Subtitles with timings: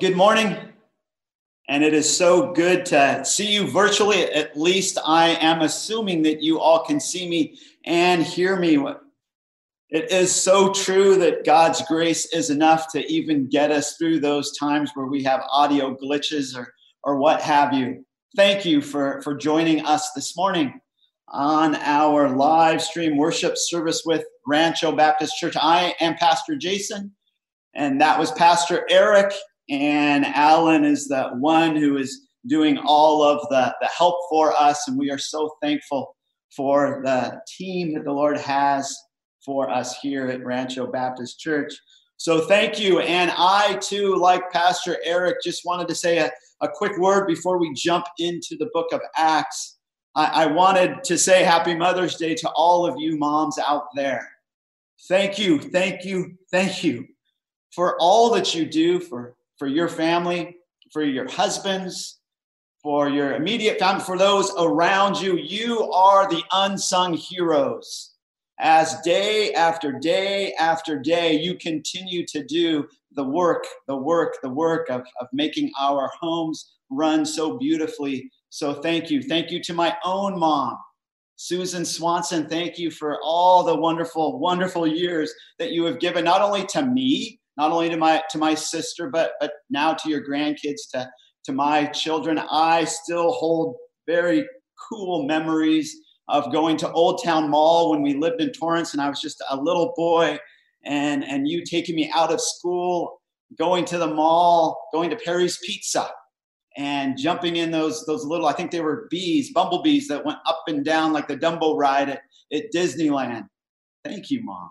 [0.00, 0.56] Good morning.
[1.68, 4.32] And it is so good to see you virtually.
[4.32, 8.76] At least I am assuming that you all can see me and hear me.
[9.90, 14.56] It is so true that God's grace is enough to even get us through those
[14.56, 18.06] times where we have audio glitches or, or what have you.
[18.36, 20.80] Thank you for, for joining us this morning
[21.26, 25.56] on our live stream worship service with Rancho Baptist Church.
[25.60, 27.10] I am Pastor Jason,
[27.74, 29.34] and that was Pastor Eric
[29.68, 34.88] and Alan is the one who is doing all of the, the help for us.
[34.88, 36.14] And we are so thankful
[36.56, 38.96] for the team that the Lord has
[39.44, 41.72] for us here at Rancho Baptist Church.
[42.16, 43.00] So thank you.
[43.00, 47.58] And I too, like Pastor Eric, just wanted to say a, a quick word before
[47.58, 49.78] we jump into the book of Acts.
[50.14, 54.28] I, I wanted to say happy Mother's Day to all of you moms out there.
[55.08, 57.06] Thank you, thank you, thank you
[57.72, 60.56] for all that you do for for your family,
[60.92, 62.18] for your husbands,
[62.82, 65.36] for your immediate family, for those around you.
[65.36, 68.14] You are the unsung heroes.
[68.60, 74.48] As day after day after day, you continue to do the work, the work, the
[74.50, 78.30] work of, of making our homes run so beautifully.
[78.50, 79.22] So thank you.
[79.22, 80.76] Thank you to my own mom,
[81.36, 82.48] Susan Swanson.
[82.48, 86.82] Thank you for all the wonderful, wonderful years that you have given not only to
[86.84, 91.10] me, not only to my to my sister, but but now to your grandkids, to
[91.44, 92.38] to my children.
[92.38, 94.46] I still hold very
[94.88, 95.94] cool memories
[96.28, 99.42] of going to Old Town Mall when we lived in Torrance, and I was just
[99.50, 100.38] a little boy,
[100.84, 103.20] and and you taking me out of school,
[103.58, 106.08] going to the mall, going to Perry's Pizza,
[106.76, 110.62] and jumping in those those little I think they were bees, bumblebees that went up
[110.68, 112.20] and down like the Dumbo ride at,
[112.52, 113.48] at Disneyland.
[114.04, 114.70] Thank you, mom.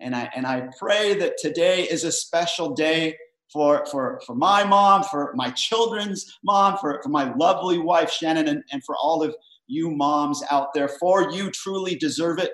[0.00, 3.16] And I, and I pray that today is a special day
[3.52, 8.48] for, for, for my mom, for my children's mom, for, for my lovely wife, Shannon,
[8.48, 9.34] and, and for all of
[9.66, 10.88] you moms out there.
[10.88, 12.52] For you truly deserve it.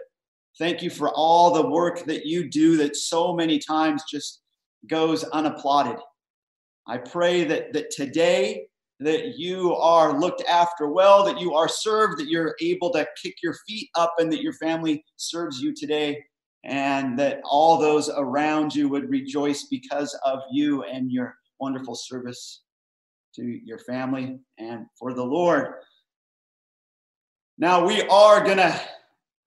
[0.59, 4.43] Thank you for all the work that you do that so many times just
[4.87, 5.97] goes unapplauded.
[6.87, 8.67] I pray that, that today
[9.01, 13.37] that you are looked after well, that you are served, that you're able to kick
[13.43, 16.23] your feet up, and that your family serves you today
[16.65, 22.63] and that all those around you would rejoice because of you and your wonderful service
[23.35, 25.75] to your family and for the Lord.
[27.59, 28.81] Now, we are going to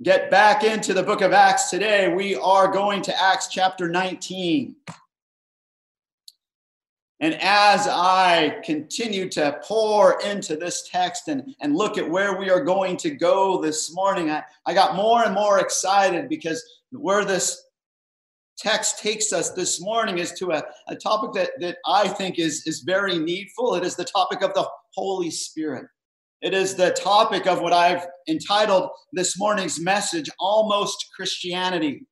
[0.04, 2.14] get back into the book of Acts today.
[2.14, 4.76] We are going to Acts chapter 19.
[7.20, 12.50] And as I continue to pour into this text and, and look at where we
[12.50, 16.62] are going to go this morning, I, I got more and more excited because
[16.94, 17.62] where this
[18.58, 22.64] text takes us this morning is to a, a topic that, that I think is,
[22.66, 23.76] is very needful.
[23.76, 25.86] It is the topic of the Holy Spirit.
[26.42, 32.06] It is the topic of what I've entitled this morning's message, Almost Christianity.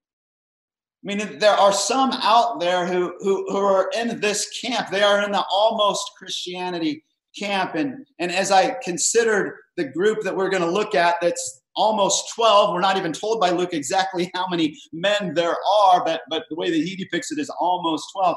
[1.03, 4.89] I mean, there are some out there who, who, who are in this camp.
[4.89, 7.03] They are in the almost Christianity
[7.37, 7.75] camp.
[7.75, 12.33] And, and as I considered the group that we're going to look at, that's almost
[12.35, 16.43] 12, we're not even told by Luke exactly how many men there are, but, but
[16.49, 18.35] the way that he depicts it is almost 12.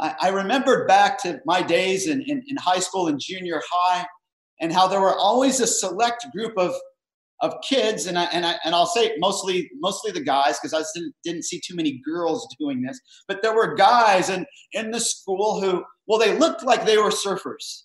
[0.00, 4.06] I, I remembered back to my days in, in, in high school and junior high
[4.60, 6.74] and how there were always a select group of
[7.42, 10.82] of kids, and I, and I, and I'll say mostly mostly the guys because I
[10.94, 15.00] didn't, didn't see too many girls doing this, but there were guys in in the
[15.00, 17.82] school who well they looked like they were surfers,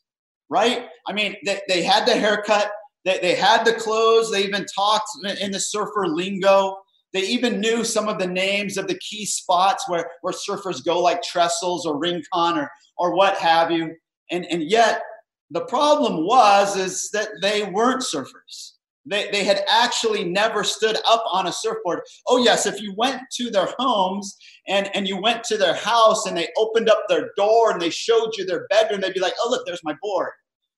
[0.50, 0.88] right?
[1.08, 2.70] I mean they, they had the haircut,
[3.08, 5.10] they, they had the clothes, they even talked
[5.40, 6.78] in the surfer lingo.
[7.14, 11.02] They even knew some of the names of the key spots where, where surfers go,
[11.02, 13.96] like Trestles or Rincon or, or what have you.
[14.30, 15.02] And, and yet,
[15.50, 18.74] the problem was is that they weren't surfers
[19.10, 22.02] they, they had actually never stood up on a surfboard.
[22.28, 24.38] Oh, yes, if you went to their homes
[24.68, 27.90] and, and you went to their house and they opened up their door and they
[27.90, 30.32] showed you their bedroom, they'd be like, oh, look, there's my board.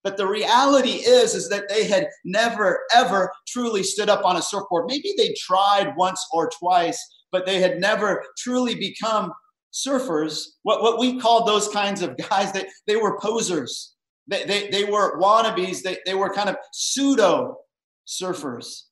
[0.03, 4.41] But the reality is, is that they had never, ever truly stood up on a
[4.41, 4.85] surfboard.
[4.87, 6.99] Maybe they tried once or twice,
[7.31, 9.31] but they had never truly become
[9.73, 10.43] surfers.
[10.63, 13.93] What, what we called those kinds of guys, they, they were posers.
[14.27, 15.81] They, they, they were wannabes.
[15.81, 17.57] They, they were kind of pseudo
[18.07, 18.83] surfers.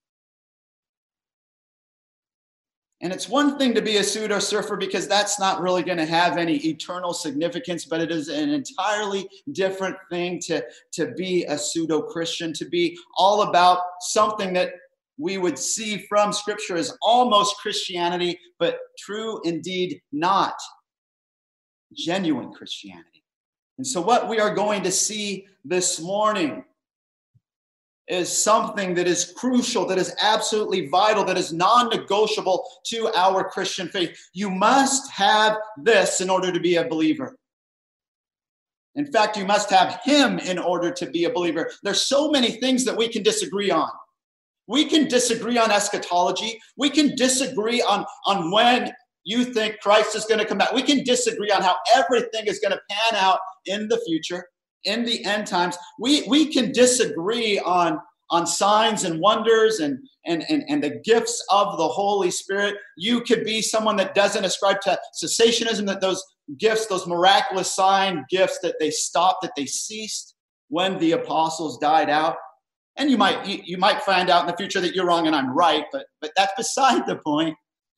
[3.02, 6.06] And it's one thing to be a pseudo surfer because that's not really going to
[6.06, 11.58] have any eternal significance, but it is an entirely different thing to, to be a
[11.58, 14.72] pseudo Christian, to be all about something that
[15.20, 20.56] we would see from Scripture as almost Christianity, but true indeed not
[21.94, 23.24] genuine Christianity.
[23.78, 26.66] And so, what we are going to see this morning
[28.07, 33.44] is something that is crucial, that is absolutely vital, that is non negotiable to our
[33.50, 34.18] Christian faith.
[34.33, 37.36] You must have this in order to be a believer.
[38.95, 41.69] In fact, you must have Him in order to be a believer.
[41.83, 43.89] There's so many things that we can disagree on.
[44.68, 46.60] We can disagree on eschatology.
[46.75, 48.92] We can disagree on, on when
[49.24, 50.74] you think Christ is going to come back.
[50.74, 54.48] We can disagree on how everything is going to pan out in the future,
[54.88, 55.78] in the end times.
[56.00, 58.00] We, we can disagree on,
[58.31, 62.75] on signs and wonders and, and, and, and the gifts of the Holy Spirit.
[62.98, 66.24] You could be someone that doesn't ascribe to cessationism, that those
[66.57, 70.36] gifts, those miraculous sign gifts, that they stopped, that they ceased
[70.69, 72.36] when the apostles died out
[72.98, 75.36] and you might you, you might find out in the future that you're wrong and
[75.36, 77.56] i'm right but but that's beside the point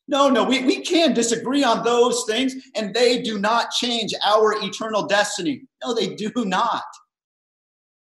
[0.09, 4.55] no no we, we can disagree on those things and they do not change our
[4.63, 5.61] eternal destiny.
[5.83, 6.83] No they do not.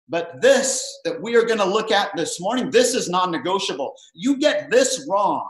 [0.09, 3.93] But this that we are going to look at this morning this is non-negotiable.
[4.13, 5.47] You get this wrong.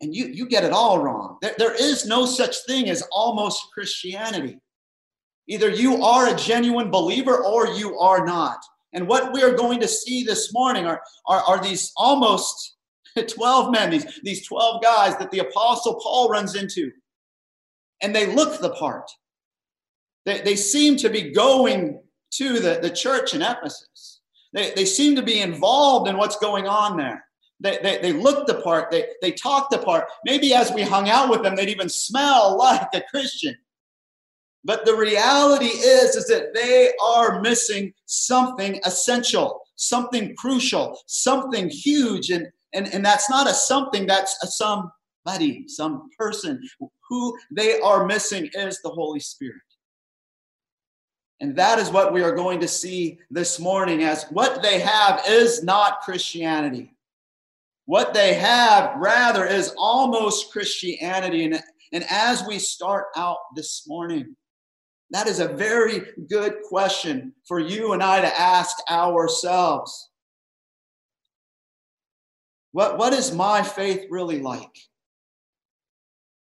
[0.00, 1.36] And you you get it all wrong.
[1.42, 4.58] There, there is no such thing as almost christianity.
[5.48, 8.58] Either you are a genuine believer or you are not.
[8.92, 12.76] And what we are going to see this morning are, are, are these almost
[13.28, 16.90] 12 men, these, these 12 guys that the Apostle Paul runs into.
[18.02, 19.10] And they look the part.
[20.24, 22.00] They, they seem to be going
[22.32, 24.20] to the, the church in Ephesus.
[24.52, 27.24] They, they seem to be involved in what's going on there.
[27.60, 30.06] They, they, they looked the part, they, they talked the part.
[30.24, 33.56] Maybe as we hung out with them, they'd even smell like a Christian.
[34.64, 42.30] But the reality is, is that they are missing something essential, something crucial, something huge.
[42.30, 46.62] And, and, and that's not a something, that's a somebody, some person.
[47.08, 49.60] Who they are missing is the Holy Spirit.
[51.40, 55.22] And that is what we are going to see this morning as what they have
[55.26, 56.94] is not Christianity.
[57.86, 61.46] What they have, rather, is almost Christianity.
[61.46, 61.60] And,
[61.92, 64.36] and as we start out this morning,
[65.10, 70.09] that is a very good question for you and I to ask ourselves.
[72.72, 74.76] What, what is my faith really like?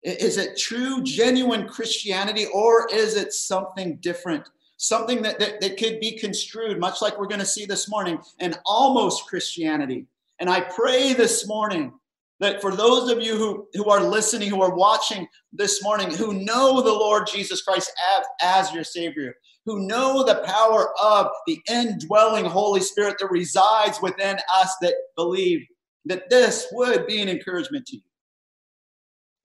[0.04, 4.48] Is it true, genuine Christianity, or is it something different?
[4.78, 8.20] Something that, that, that could be construed, much like we're going to see this morning,
[8.40, 10.06] an almost Christianity.
[10.40, 11.94] And I pray this morning
[12.40, 16.34] that for those of you who, who are listening, who are watching this morning, who
[16.34, 19.34] know the Lord Jesus Christ as, as your Savior,
[19.66, 25.66] who know the power of the indwelling Holy Spirit that resides within us that believe,
[26.08, 28.04] that this would be an encouragement to you,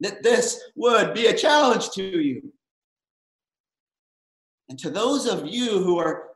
[0.01, 2.53] that this would be a challenge to you.
[4.69, 6.31] And to those of you who are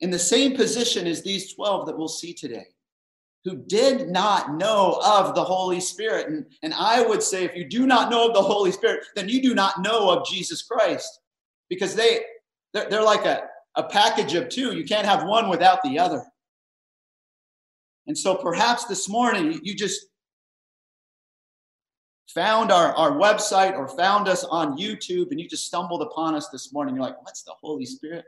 [0.00, 2.66] in the same position as these 12 that we'll see today,
[3.46, 6.26] who did not know of the Holy Spirit.
[6.26, 9.28] And, and I would say, if you do not know of the Holy Spirit, then
[9.28, 11.20] you do not know of Jesus Christ
[11.68, 12.22] because they,
[12.74, 13.44] they're, they're like a,
[13.76, 14.76] a package of two.
[14.76, 16.24] You can't have one without the other.
[18.06, 20.06] And so perhaps this morning you just
[22.28, 26.48] found our, our website or found us on YouTube and you just stumbled upon us
[26.48, 26.94] this morning.
[26.94, 28.24] You're like, what's the Holy Spirit?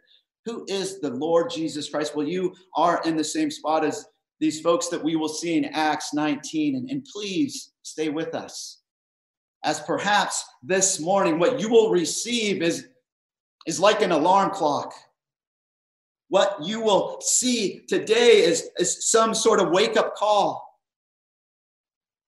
[0.47, 2.17] Who is the Lord Jesus Christ?
[2.17, 4.07] Well, you are in the same spot as
[4.41, 6.77] these folks that we will see in Acts 19.
[6.77, 8.79] And, and please stay with us.
[9.65, 12.89] As perhaps this morning, what you will receive is,
[13.67, 14.95] is like an alarm clock.
[16.29, 20.65] What you will see today is, is some sort of wake up call.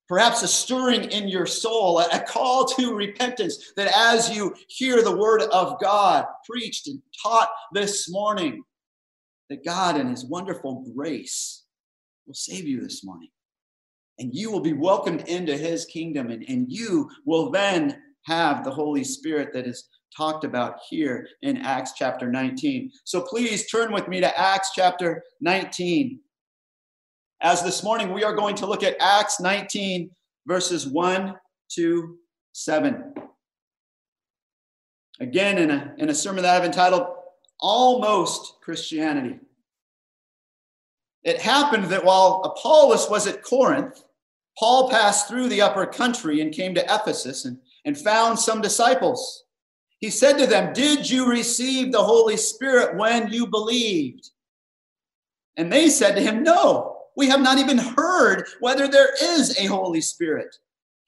[0.09, 5.17] Perhaps a stirring in your soul, a call to repentance that as you hear the
[5.17, 8.65] word of God preached and taught this morning,
[9.51, 11.65] that God in his wonderful grace
[12.27, 13.29] will save you this morning.
[14.19, 18.71] And you will be welcomed into his kingdom, and, and you will then have the
[18.71, 22.91] Holy Spirit that is talked about here in Acts chapter 19.
[23.05, 26.21] So please turn with me to Acts chapter 19.
[27.41, 30.11] As this morning we are going to look at Acts 19,
[30.47, 31.35] verses 1
[31.73, 32.17] to
[32.53, 33.15] 7.
[35.21, 37.07] Again, in a, in a sermon that I've entitled
[37.61, 39.39] Almost Christianity.
[41.23, 44.03] It happened that while Apollos was at Corinth,
[44.59, 49.45] Paul passed through the upper country and came to Ephesus and, and found some disciples.
[50.01, 54.31] He said to them, Did you receive the Holy Spirit when you believed?
[55.57, 59.67] And they said to him, No, we have not even heard whether there is a
[59.67, 60.57] Holy Spirit.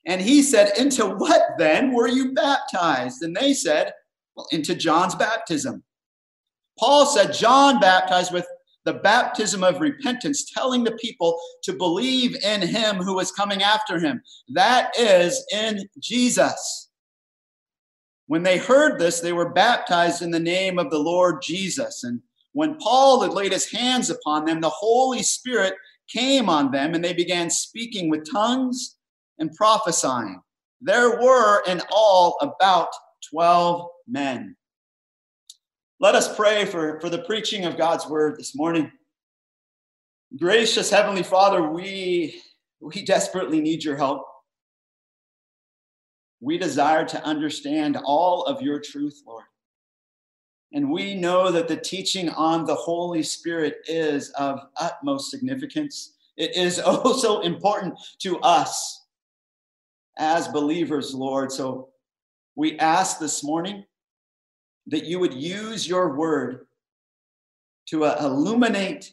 [0.07, 3.23] And he said, Into what then were you baptized?
[3.23, 3.93] And they said,
[4.37, 5.83] Well, into John's baptism.
[6.79, 8.47] Paul said John baptized with
[8.85, 13.99] the baptism of repentance, telling the people to believe in him who was coming after
[13.99, 14.21] him.
[14.49, 16.91] That is in Jesus.
[18.33, 22.03] When they heard this, they were baptized in the name of the Lord Jesus.
[22.03, 22.23] And
[22.53, 25.75] when Paul had laid his hands upon them, the Holy Spirit
[26.09, 28.97] came on them, and they began speaking with tongues
[29.39, 30.41] and prophesying.
[30.81, 32.89] There were in all about
[33.31, 34.57] 12 men.
[36.01, 38.91] Let us pray for, for the preaching of God's word this morning.
[40.39, 42.41] Gracious Heavenly Father, we,
[42.81, 44.25] we desperately need your help.
[46.43, 49.45] We desire to understand all of your truth, Lord.
[50.73, 56.15] And we know that the teaching on the Holy Spirit is of utmost significance.
[56.37, 59.05] It is also important to us
[60.19, 61.53] as believers, Lord.
[61.53, 61.91] So
[62.57, 63.85] we ask this morning
[64.89, 66.67] that you would use your word
[67.87, 69.13] to uh, illuminate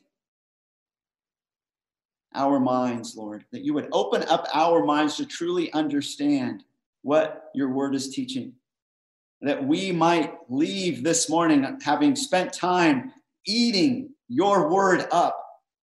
[2.34, 6.64] our minds, Lord, that you would open up our minds to truly understand
[7.02, 8.54] what your word is teaching,
[9.42, 13.12] that we might leave this morning having spent time
[13.48, 15.42] eating your word up,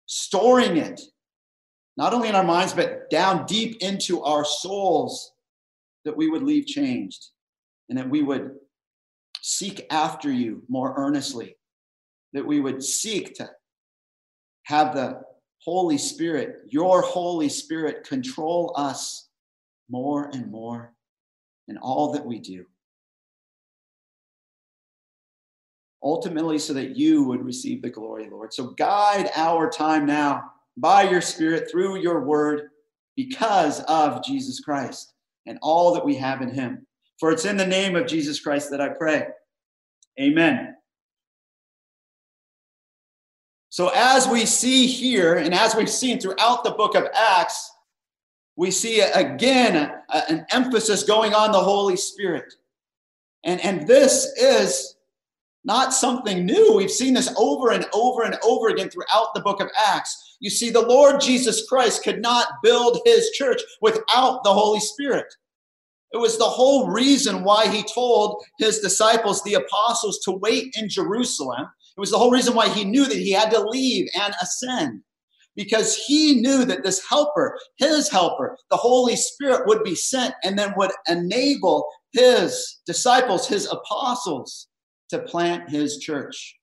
[0.07, 1.01] storing it,
[1.97, 5.33] not only in our minds, but down deep into our souls,
[6.05, 7.29] that we would leave changed
[7.89, 8.53] and that we would
[9.41, 11.57] seek after you more earnestly,
[12.33, 13.49] that we would seek to
[14.65, 15.21] have the
[15.63, 19.29] Holy Spirit, your Holy Spirit, control us
[19.89, 20.94] more and more
[21.69, 22.65] in all that we do.
[26.03, 28.53] Ultimately, so that you would receive the glory, Lord.
[28.53, 32.69] So guide our time now by your Spirit through your word
[33.17, 35.15] because of Jesus Christ
[35.47, 36.87] and all that we have in him.
[37.19, 39.29] For it's in the name of Jesus Christ that I pray.
[40.21, 40.75] Amen.
[43.71, 47.71] So, as we see here, and as we've seen throughout the book of Acts,
[48.57, 49.93] we see again
[50.29, 52.53] an emphasis going on the Holy Spirit.
[53.45, 54.97] And, and this is
[55.65, 56.75] not something new.
[56.77, 60.37] We've seen this over and over and over again throughout the book of Acts.
[60.41, 65.27] You see, the Lord Jesus Christ could not build his church without the Holy Spirit.
[66.13, 70.89] It was the whole reason why he told his disciples, the apostles, to wait in
[70.89, 71.67] Jerusalem.
[71.97, 75.03] It was the whole reason why he knew that he had to leave and ascend.
[75.57, 80.59] Because he knew that this helper, his helper, the Holy Spirit would be sent and
[80.59, 84.69] then would enable his disciples, his apostles,
[85.11, 86.57] to plant his church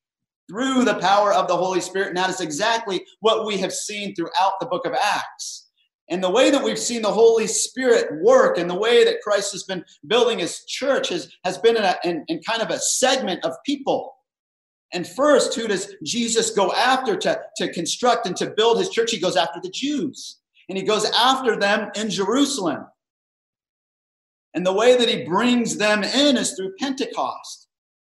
[0.50, 2.10] through the power of the Holy Spirit.
[2.10, 5.70] And that is exactly what we have seen throughout the book of Acts.
[6.10, 9.54] And the way that we've seen the Holy Spirit work and the way that Christ
[9.54, 12.80] has been building his church has, has been in, a, in, in kind of a
[12.80, 14.14] segment of people.
[14.94, 19.12] And first, who does Jesus go after to, to construct and to build his church?
[19.12, 20.40] He goes after the Jews.
[20.68, 22.86] And he goes after them in Jerusalem.
[24.54, 27.68] And the way that he brings them in is through Pentecost.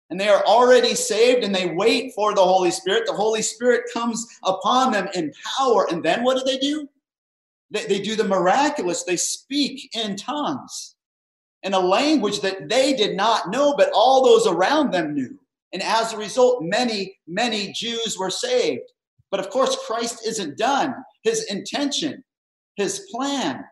[0.09, 3.05] And they are already saved and they wait for the Holy Spirit.
[3.05, 5.87] The Holy Spirit comes upon them in power.
[5.89, 6.87] And then what do they do?
[7.71, 9.03] They, they do the miraculous.
[9.03, 10.95] They speak in tongues
[11.63, 15.39] in a language that they did not know, but all those around them knew.
[15.73, 18.91] And as a result, many, many Jews were saved.
[19.31, 20.93] But of course, Christ isn't done.
[21.23, 22.23] His intention,
[22.75, 23.65] his plan,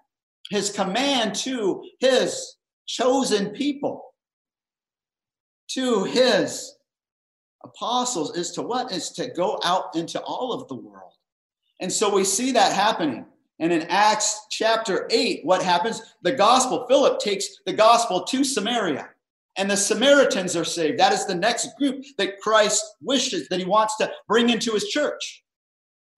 [0.50, 4.14] his command to his chosen people,
[5.70, 6.76] to his
[7.64, 8.92] apostles, is to what?
[8.92, 11.14] Is to go out into all of the world.
[11.80, 13.26] And so we see that happening.
[13.60, 16.02] And in Acts chapter 8, what happens?
[16.24, 19.10] The gospel, Philip takes the gospel to Samaria,
[19.56, 21.00] and the Samaritans are saved.
[21.00, 24.88] That is the next group that Christ wishes that he wants to bring into his
[24.88, 25.44] church.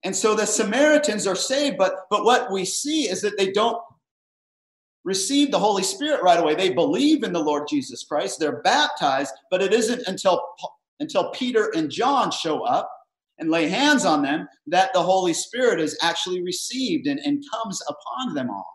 [0.04, 3.82] And so the Samaritans are saved, but, but what we see is that they don't
[5.04, 6.56] receive the Holy Spirit right away.
[6.56, 10.42] They believe in the Lord Jesus Christ, they're baptized, but it isn't until,
[11.00, 12.90] until Peter and John show up
[13.38, 17.82] and lay hands on them, that the Holy Spirit is actually received and, and comes
[17.90, 18.75] upon them all.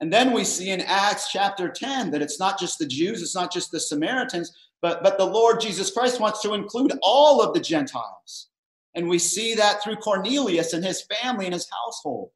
[0.00, 3.34] And then we see in Acts chapter 10 that it's not just the Jews, it's
[3.34, 7.52] not just the Samaritans, but, but the Lord Jesus Christ wants to include all of
[7.52, 8.48] the Gentiles.
[8.94, 12.30] And we see that through Cornelius and his family and his household.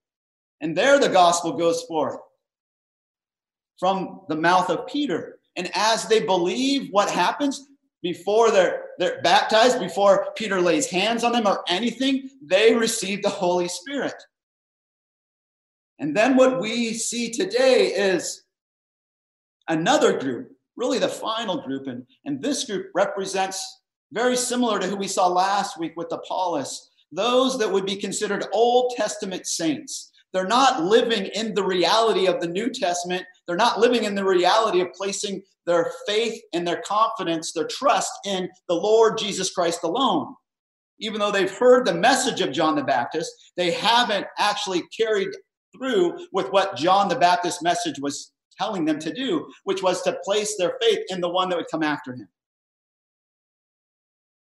[0.60, 2.18] And there the gospel goes forth
[3.78, 5.38] from the mouth of Peter.
[5.56, 7.66] And as they believe, what happens?
[8.04, 13.30] before they're, they're baptized, before Peter lays hands on them or anything, they receive the
[13.30, 14.14] Holy Spirit.
[15.98, 18.44] And then what we see today is
[19.68, 21.86] another group really the final group.
[21.86, 23.80] And, and this group represents
[24.12, 28.46] very similar to who we saw last week with Apollos, those that would be considered
[28.52, 30.10] Old Testament saints.
[30.32, 33.24] They're not living in the reality of the New Testament.
[33.46, 38.12] They're not living in the reality of placing their faith and their confidence, their trust
[38.26, 40.34] in the Lord Jesus Christ alone.
[40.98, 45.30] Even though they've heard the message of John the Baptist, they haven't actually carried
[45.76, 50.18] through with what John the Baptist message was telling them to do, which was to
[50.24, 52.28] place their faith in the one that would come after him.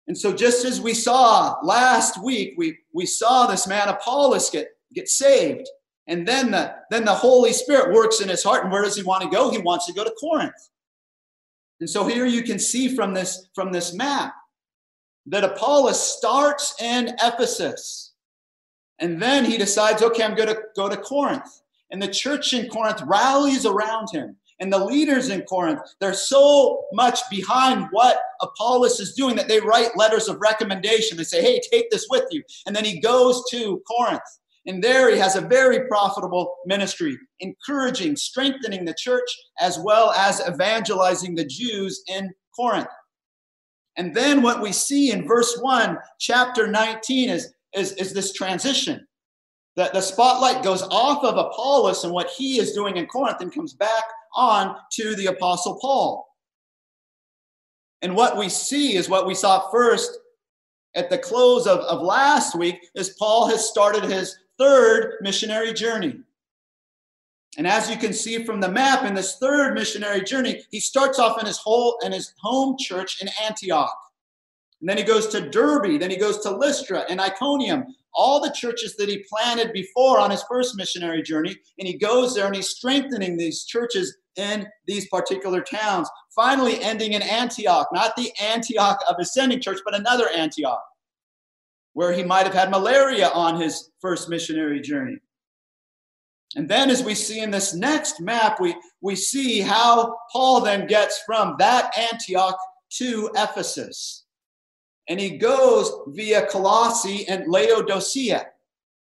[0.06, 4.68] And so, just as we saw last week, we, we saw this man Apollos get,
[4.92, 5.68] get saved.
[6.06, 8.64] And then the, then the Holy Spirit works in his heart.
[8.64, 9.50] And where does he want to go?
[9.50, 10.52] He wants to go to Corinth.
[11.80, 14.34] And so here you can see from this, from this map
[15.26, 18.03] that Apollos starts in Ephesus.
[19.00, 21.62] And then he decides, okay, I'm going to go to Corinth.
[21.90, 24.36] And the church in Corinth rallies around him.
[24.60, 29.60] And the leaders in Corinth, they're so much behind what Apollos is doing that they
[29.60, 31.16] write letters of recommendation.
[31.16, 32.42] They say, hey, take this with you.
[32.66, 34.22] And then he goes to Corinth.
[34.66, 39.28] And there he has a very profitable ministry, encouraging, strengthening the church,
[39.60, 42.88] as well as evangelizing the Jews in Corinth.
[43.96, 49.06] And then what we see in verse 1, chapter 19, is, is, is this transition.
[49.76, 53.52] That the spotlight goes off of Apollos and what he is doing in Corinth and
[53.52, 54.04] comes back
[54.36, 56.28] on to the Apostle Paul.
[58.02, 60.18] And what we see is what we saw first
[60.94, 66.20] at the close of, of last week is Paul has started his third missionary journey.
[67.56, 71.18] And as you can see from the map, in this third missionary journey, he starts
[71.18, 73.94] off in his whole in his home church in Antioch.
[74.84, 75.98] And then he goes to Derbe.
[75.98, 80.30] then he goes to Lystra and Iconium, all the churches that he planted before on
[80.30, 81.56] his first missionary journey.
[81.78, 87.14] And he goes there and he's strengthening these churches in these particular towns, finally ending
[87.14, 90.84] in Antioch, not the Antioch of Ascending Church, but another Antioch,
[91.94, 95.16] where he might have had malaria on his first missionary journey.
[96.56, 100.86] And then, as we see in this next map, we, we see how Paul then
[100.86, 102.58] gets from that Antioch
[102.98, 104.23] to Ephesus.
[105.08, 108.46] And he goes via Colossae and Laodicea.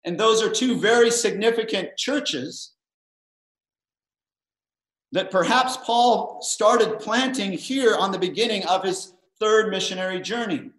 [0.04, 2.72] And those are two very significant churches
[5.12, 10.72] that perhaps Paul started planting here on the beginning of his third missionary journey.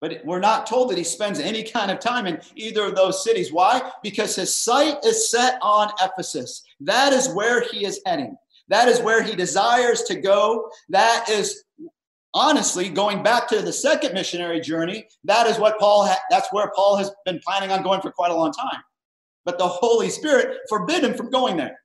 [0.00, 3.22] But we're not told that he spends any kind of time in either of those
[3.22, 3.52] cities.
[3.52, 3.90] Why?
[4.02, 6.62] Because his sight is set on Ephesus.
[6.80, 8.36] That is where he is heading.
[8.68, 10.70] That is where he desires to go.
[10.88, 11.64] That is
[12.34, 15.06] honestly going back to the second missionary journey.
[15.24, 18.30] That is what Paul ha- that's where Paul has been planning on going for quite
[18.30, 18.82] a long time.
[19.44, 21.78] But the Holy Spirit forbid him from going there.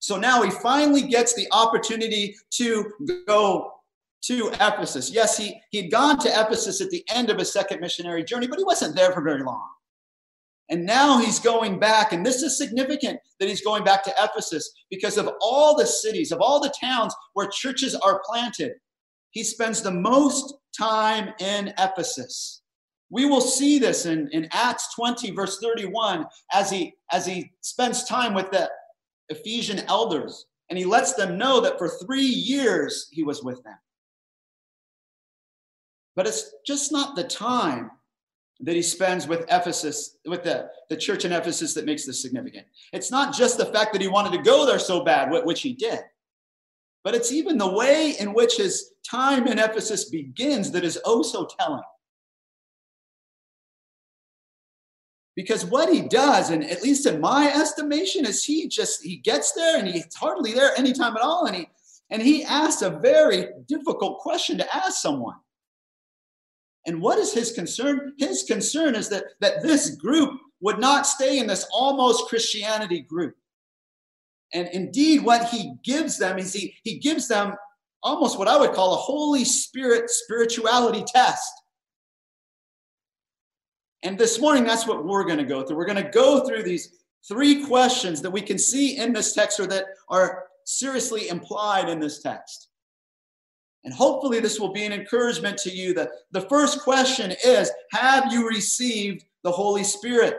[0.00, 2.92] So now he finally gets the opportunity to
[3.26, 3.72] go
[4.22, 5.10] to Ephesus.
[5.10, 8.58] Yes, he, he'd gone to Ephesus at the end of his second missionary journey, but
[8.58, 9.68] he wasn't there for very long.
[10.68, 14.72] And now he's going back, and this is significant that he's going back to Ephesus
[14.90, 18.72] because of all the cities, of all the towns where churches are planted.
[19.32, 22.62] He spends the most time in Ephesus.
[23.10, 28.04] We will see this in, in Acts 20, verse 31, as he as he spends
[28.04, 28.70] time with the
[29.28, 33.76] Ephesian elders, and he lets them know that for three years he was with them.
[36.14, 37.90] But it's just not the time
[38.60, 42.66] that he spends with Ephesus, with the, the church in Ephesus that makes this significant.
[42.92, 45.72] It's not just the fact that he wanted to go there so bad, which he
[45.72, 46.00] did,
[47.04, 51.22] but it's even the way in which his time in Ephesus begins that is oh
[51.22, 51.82] so telling.
[55.34, 59.52] Because what he does, and at least in my estimation, is he just he gets
[59.52, 61.68] there and he's hardly there anytime at all, and he
[62.10, 65.36] and he asks a very difficult question to ask someone.
[66.86, 68.12] And what is his concern?
[68.18, 73.36] His concern is that, that this group would not stay in this almost Christianity group.
[74.54, 77.54] And indeed, what he gives them is he, he gives them
[78.02, 81.52] almost what I would call a Holy Spirit spirituality test.
[84.02, 85.76] And this morning, that's what we're going to go through.
[85.76, 89.60] We're going to go through these three questions that we can see in this text
[89.60, 92.68] or that are seriously implied in this text.
[93.84, 95.94] And hopefully, this will be an encouragement to you.
[95.94, 100.36] That the first question is Have you received the Holy Spirit?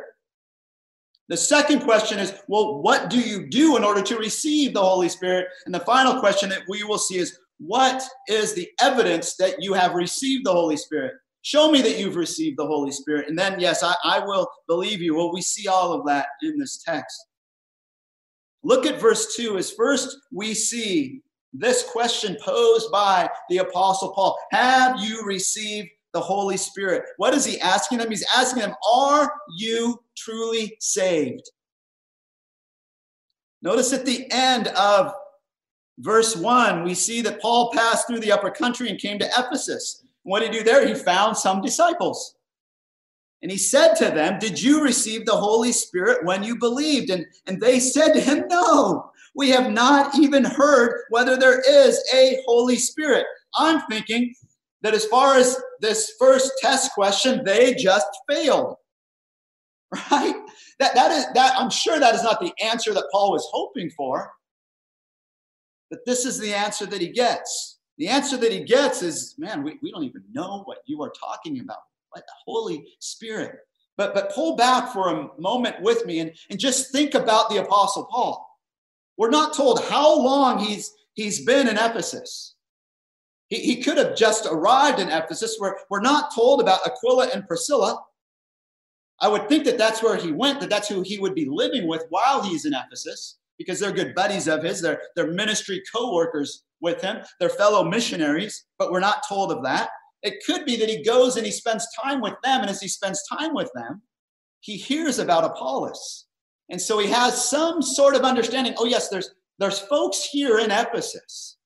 [1.29, 5.09] The second question is Well, what do you do in order to receive the Holy
[5.09, 5.47] Spirit?
[5.65, 9.73] And the final question that we will see is What is the evidence that you
[9.73, 11.13] have received the Holy Spirit?
[11.41, 13.27] Show me that you've received the Holy Spirit.
[13.27, 15.15] And then, yes, I, I will believe you.
[15.15, 17.17] Well, we see all of that in this text.
[18.63, 24.37] Look at verse 2 as first we see this question posed by the Apostle Paul
[24.51, 27.03] Have you received the Holy Spirit?
[27.17, 28.09] What is he asking them?
[28.09, 31.49] He's asking them, Are you truly saved?
[33.61, 35.13] Notice at the end of
[35.99, 40.03] verse 1, we see that Paul passed through the upper country and came to Ephesus.
[40.23, 40.87] What did he do there?
[40.87, 42.35] He found some disciples.
[43.41, 47.09] And he said to them, Did you receive the Holy Spirit when you believed?
[47.09, 52.01] And, and they said to him, No, we have not even heard whether there is
[52.13, 53.25] a Holy Spirit.
[53.57, 54.33] I'm thinking
[54.83, 58.75] that as far as this first test question, they just failed.
[60.11, 60.33] Right?
[60.79, 63.91] That, that is that I'm sure that is not the answer that Paul was hoping
[63.91, 64.31] for.
[65.91, 67.77] But this is the answer that he gets.
[67.99, 71.11] The answer that he gets is, man, we, we don't even know what you are
[71.11, 71.77] talking about.
[72.15, 73.59] Like the Holy Spirit.
[73.95, 77.61] But but pull back for a moment with me and, and just think about the
[77.61, 78.43] Apostle Paul.
[79.17, 82.55] We're not told how long he's he's been in Ephesus.
[83.53, 85.57] He, he could have just arrived in Ephesus.
[85.59, 88.03] We're, we're not told about Aquila and Priscilla.
[89.21, 91.87] I would think that that's where he went, that that's who he would be living
[91.87, 94.81] with while he's in Ephesus, because they're good buddies of his.
[94.81, 99.63] They're, they're ministry co workers with him, they're fellow missionaries, but we're not told of
[99.63, 99.89] that.
[100.23, 102.87] It could be that he goes and he spends time with them, and as he
[102.87, 104.01] spends time with them,
[104.61, 106.25] he hears about Apollos.
[106.71, 108.73] And so he has some sort of understanding.
[108.77, 111.57] Oh, yes, there's there's folks here in Ephesus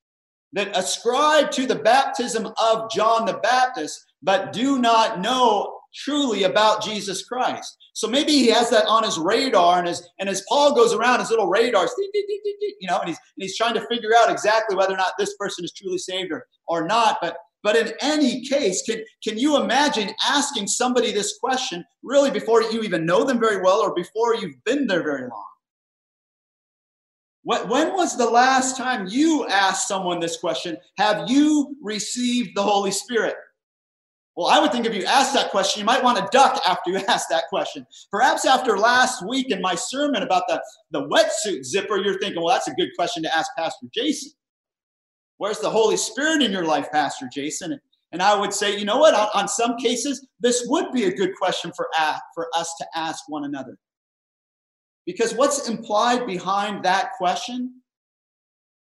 [0.57, 6.83] that ascribe to the baptism of John the Baptist, but do not know truly about
[6.83, 7.77] Jesus Christ.
[7.93, 11.19] So maybe he has that on his radar, and as and as Paul goes around,
[11.19, 14.93] his little radars, you know, and he's and he's trying to figure out exactly whether
[14.93, 17.19] or not this person is truly saved or, or not.
[17.21, 22.63] But but in any case, can, can you imagine asking somebody this question really before
[22.63, 25.46] you even know them very well or before you've been there very long?
[27.47, 30.77] When was the last time you asked someone this question?
[30.97, 33.35] Have you received the Holy Spirit?
[34.35, 36.91] Well, I would think if you asked that question, you might want to duck after
[36.91, 37.87] you ask that question.
[38.11, 42.53] Perhaps after last week in my sermon about the, the wetsuit zipper, you're thinking, well,
[42.53, 44.33] that's a good question to ask Pastor Jason.
[45.37, 47.79] Where's the Holy Spirit in your life, Pastor Jason?
[48.11, 49.13] And I would say, you know what?
[49.13, 51.87] On, on some cases, this would be a good question for,
[52.35, 53.77] for us to ask one another.
[55.07, 57.81] Because what's implied behind that question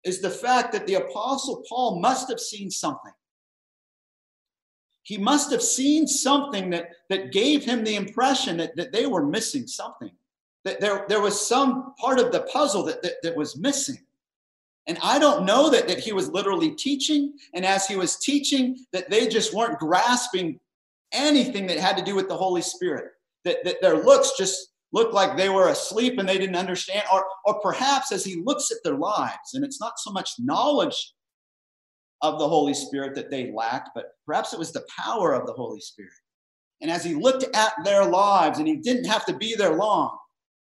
[0.02, 3.12] is the fact that the Apostle Paul must have seen something.
[5.02, 9.26] He must have seen something that, that gave him the impression that, that they were
[9.26, 10.10] missing something,
[10.64, 13.98] that there, there was some part of the puzzle that, that, that was missing.
[14.86, 17.34] And I don't know that, that he was literally teaching.
[17.52, 20.60] And as he was teaching, that they just weren't grasping
[21.12, 23.12] anything that had to do with the Holy Spirit.
[23.44, 27.04] That, that their looks just looked like they were asleep and they didn't understand.
[27.12, 31.12] Or, or perhaps as he looks at their lives, and it's not so much knowledge
[32.22, 35.52] of the Holy Spirit that they lacked, but perhaps it was the power of the
[35.52, 36.10] Holy Spirit.
[36.80, 40.16] And as he looked at their lives, and he didn't have to be there long,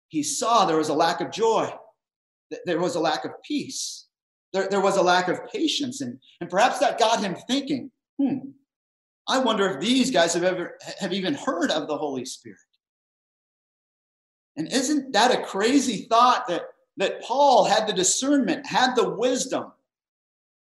[0.09, 1.71] he saw there was a lack of joy
[2.65, 4.07] there was a lack of peace.
[4.53, 6.01] There, there was a lack of patience.
[6.01, 8.37] And, and perhaps that got him thinking, hmm,
[9.27, 12.59] I wonder if these guys have ever have even heard of the Holy Spirit.
[14.57, 16.63] And isn't that a crazy thought that,
[16.97, 19.71] that Paul had the discernment, had the wisdom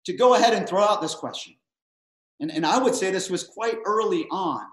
[0.06, 1.54] to go ahead and throw out this question?
[2.40, 4.64] And, and I would say this was quite early on.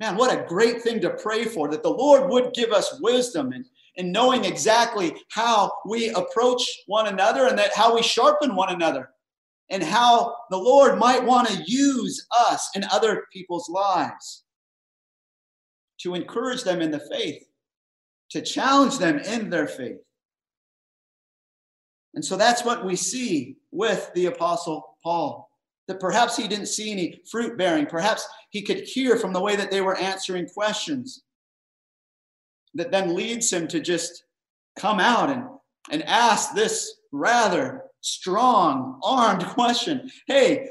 [0.00, 3.52] Man, what a great thing to pray for that the Lord would give us wisdom
[3.52, 3.64] and,
[3.96, 9.10] and knowing exactly how we approach one another and that how we sharpen one another
[9.70, 14.44] and how the Lord might want to use us in other people's lives
[15.98, 17.44] to encourage them in the faith,
[18.30, 19.98] to challenge them in their faith.
[22.14, 25.48] And so that's what we see with the Apostle Paul.
[25.86, 27.86] That perhaps he didn't see any fruit bearing.
[27.86, 31.22] Perhaps he could hear from the way that they were answering questions
[32.74, 34.24] that then leads him to just
[34.78, 35.44] come out and,
[35.90, 40.68] and ask this rather strong armed question Hey,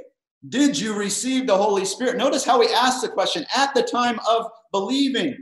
[0.50, 2.18] did you receive the Holy Spirit?
[2.18, 5.36] Notice how he asked the question at the time of believing.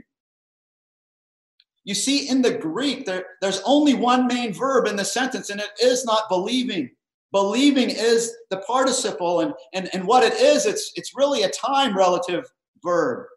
[1.86, 5.60] You see, in the Greek, there, there's only one main verb in the sentence, and
[5.60, 6.90] it is not believing.
[7.30, 11.96] Believing is the participle, and, and, and what it is, it's, it's really a time
[11.96, 12.44] relative
[12.82, 13.28] verb.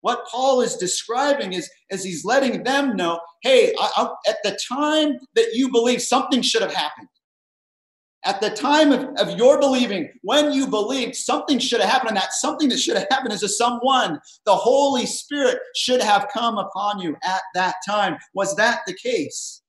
[0.00, 4.58] What Paul is describing is as he's letting them know hey, I, I, at the
[4.66, 7.08] time that you believe, something should have happened.
[8.24, 12.10] At the time of, of your believing, when you believed, something should have happened.
[12.10, 14.20] And that something that should have happened is a someone.
[14.44, 18.18] The Holy Spirit should have come upon you at that time.
[18.34, 19.62] Was that the case?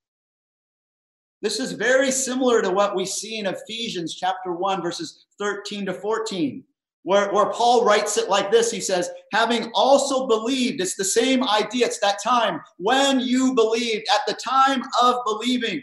[1.40, 5.94] This is very similar to what we see in Ephesians chapter 1, verses 13 to
[5.94, 6.62] 14,
[7.04, 8.70] where, where Paul writes it like this.
[8.70, 11.86] He says, having also believed, it's the same idea.
[11.86, 15.82] It's that time when you believed, at the time of believing,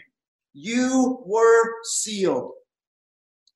[0.54, 2.52] you were sealed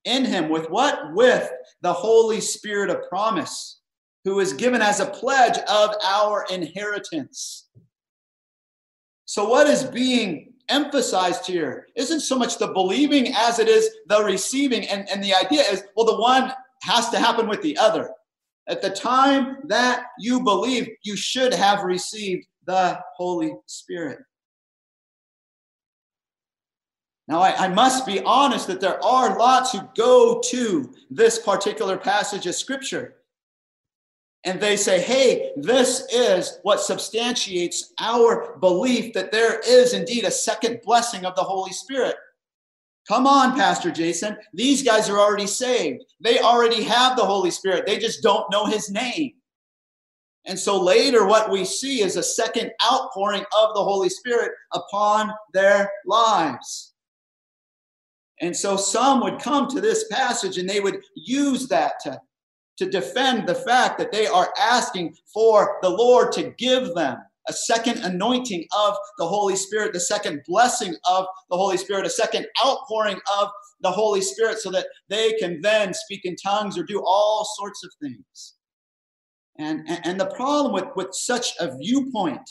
[0.05, 1.13] in him with what?
[1.13, 1.49] With
[1.81, 3.81] the Holy Spirit of promise,
[4.23, 7.67] who is given as a pledge of our inheritance.
[9.25, 14.23] So, what is being emphasized here isn't so much the believing as it is the
[14.23, 14.87] receiving.
[14.87, 18.09] And, and the idea is, well, the one has to happen with the other.
[18.67, 24.19] At the time that you believe, you should have received the Holy Spirit.
[27.27, 31.97] Now, I, I, must be honest that there are lots who go to this particular
[31.97, 33.15] passage of scripture
[34.43, 40.31] and they say, hey, this is what substantiates our belief that there is indeed a
[40.31, 42.15] second blessing of the Holy Spirit.
[43.07, 44.37] Come on, Pastor Jason.
[44.53, 46.03] These guys are already saved.
[46.19, 47.87] They already have the Holy Spirit.
[47.87, 49.33] They just don't know his name.
[50.45, 55.31] And so later, what we see is a second outpouring of the Holy Spirit upon
[55.53, 56.93] their lives.
[58.41, 62.19] And so some would come to this passage and they would use that to,
[62.77, 67.17] to defend the fact that they are asking for the Lord to give them
[67.47, 72.09] a second anointing of the Holy Spirit, the second blessing of the Holy Spirit, a
[72.09, 73.49] second outpouring of
[73.81, 77.83] the Holy Spirit, so that they can then speak in tongues or do all sorts
[77.83, 78.55] of things.
[79.57, 82.49] And, and, and the problem with, with such a viewpoint,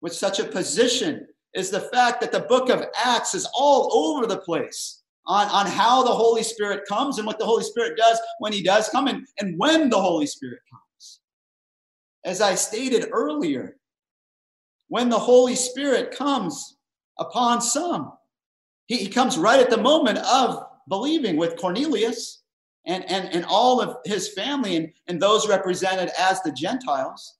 [0.00, 1.26] with such a position,
[1.56, 5.66] is the fact that the book of Acts is all over the place on, on
[5.66, 9.08] how the Holy Spirit comes and what the Holy Spirit does when he does come
[9.08, 11.20] and, and when the Holy Spirit comes.
[12.24, 13.76] As I stated earlier,
[14.88, 16.76] when the Holy Spirit comes
[17.18, 18.12] upon some,
[18.86, 22.42] he, he comes right at the moment of believing with Cornelius
[22.86, 27.35] and, and, and all of his family and, and those represented as the Gentiles.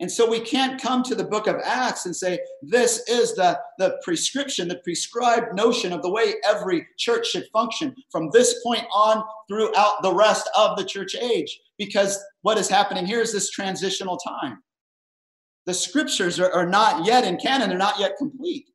[0.00, 3.58] And so we can't come to the book of Acts and say, this is the,
[3.78, 8.84] the prescription, the prescribed notion of the way every church should function from this point
[8.92, 11.60] on throughout the rest of the church age.
[11.78, 14.62] Because what is happening here is this transitional time.
[15.66, 18.66] The scriptures are, are not yet in canon, they're not yet complete.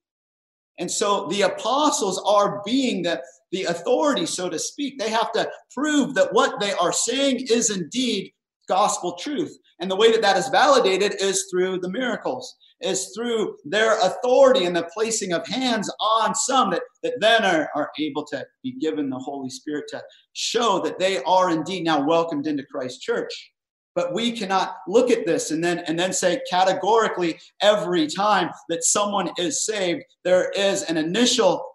[0.79, 4.97] And so the apostles are being the, the authority, so to speak.
[4.97, 8.31] They have to prove that what they are saying is indeed
[8.69, 9.57] gospel truth.
[9.79, 14.65] And the way that that is validated is through the miracles, is through their authority
[14.65, 18.73] and the placing of hands on some that, that then are, are able to be
[18.79, 23.51] given the Holy Spirit to show that they are indeed now welcomed into Christ's church.
[23.95, 28.83] But we cannot look at this and then and then say categorically every time that
[28.83, 31.65] someone is saved, there is an initial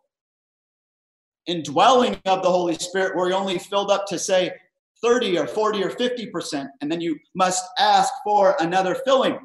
[1.47, 4.53] indwelling of the Holy Spirit where you're only filled up to say
[5.05, 9.39] 30 or 40 or 50%, and then you must ask for another filling.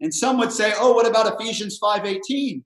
[0.00, 2.62] And some would say, oh, what about Ephesians 5:18,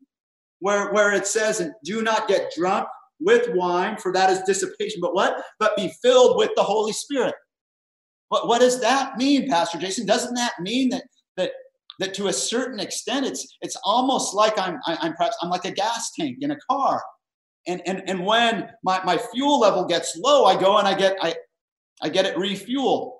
[0.58, 2.88] where, where it says, and do not get drunk
[3.20, 5.42] with wine, for that is dissipation, but what?
[5.58, 7.34] But be filled with the Holy Spirit.
[8.28, 10.04] What, what does that mean, Pastor Jason?
[10.04, 11.04] Doesn't that mean that
[11.36, 11.52] that
[12.00, 15.70] that to a certain extent it's it's almost like I'm I'm perhaps I'm like a
[15.70, 17.02] gas tank in a car.
[17.68, 21.16] And, and, and when my, my fuel level gets low, I go and I get
[21.22, 21.34] I,
[22.02, 23.12] I get it refueled.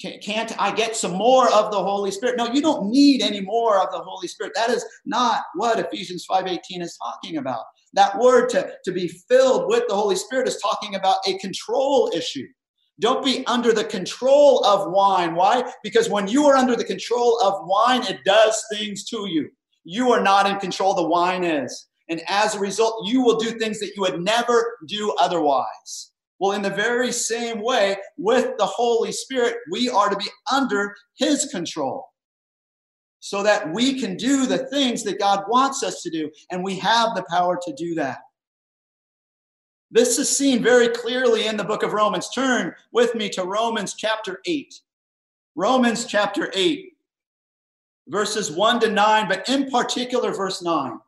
[0.00, 2.38] Can't I get some more of the Holy Spirit?
[2.38, 4.52] No, you don't need any more of the Holy Spirit.
[4.54, 7.64] That is not what Ephesians 5:18 is talking about.
[7.92, 12.10] That word to, to be filled with the Holy Spirit is talking about a control
[12.14, 12.46] issue.
[13.00, 15.34] Don't be under the control of wine.
[15.34, 15.70] Why?
[15.82, 19.50] Because when you are under the control of wine, it does things to you.
[19.84, 21.88] You are not in control, the wine is.
[22.08, 26.09] And as a result, you will do things that you would never do otherwise.
[26.40, 30.96] Well, in the very same way, with the Holy Spirit, we are to be under
[31.14, 32.06] His control
[33.20, 36.76] so that we can do the things that God wants us to do, and we
[36.76, 38.20] have the power to do that.
[39.90, 42.30] This is seen very clearly in the book of Romans.
[42.30, 44.74] Turn with me to Romans chapter 8.
[45.56, 46.92] Romans chapter 8,
[48.08, 50.98] verses 1 to 9, but in particular, verse 9.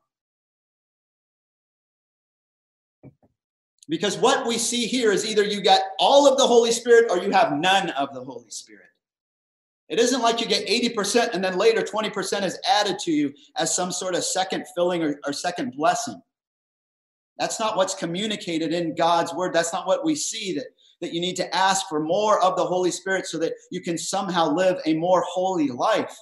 [3.88, 7.18] Because what we see here is either you got all of the Holy Spirit or
[7.18, 8.86] you have none of the Holy Spirit.
[9.88, 13.74] It isn't like you get 80% and then later 20% is added to you as
[13.74, 16.20] some sort of second filling or, or second blessing.
[17.38, 19.52] That's not what's communicated in God's word.
[19.52, 20.66] That's not what we see that,
[21.00, 23.98] that you need to ask for more of the Holy Spirit so that you can
[23.98, 26.16] somehow live a more holy life.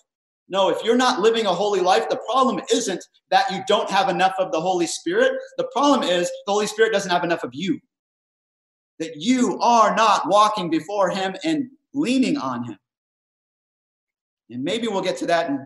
[0.50, 4.08] No, if you're not living a holy life, the problem isn't that you don't have
[4.08, 5.40] enough of the Holy Spirit.
[5.56, 7.78] The problem is the Holy Spirit doesn't have enough of you.
[8.98, 12.78] That you are not walking before Him and leaning on Him.
[14.50, 15.64] And maybe we'll get to that in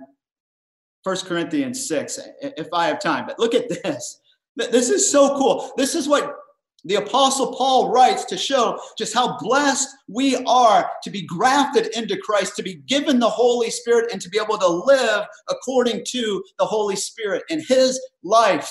[1.02, 3.24] 1 Corinthians 6 if I have time.
[3.26, 4.20] But look at this.
[4.54, 5.72] This is so cool.
[5.78, 6.36] This is what
[6.84, 12.16] the Apostle Paul writes to show just how blessed we are to be grafted into
[12.18, 16.44] Christ, to be given the Holy Spirit, and to be able to live according to
[16.58, 18.70] the Holy Spirit and His life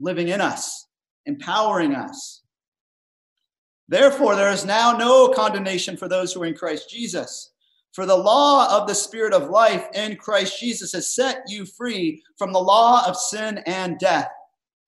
[0.00, 0.86] living in us,
[1.24, 2.42] empowering us.
[3.88, 7.52] Therefore, there is now no condemnation for those who are in Christ Jesus.
[7.92, 12.22] For the law of the Spirit of life in Christ Jesus has set you free
[12.36, 14.28] from the law of sin and death.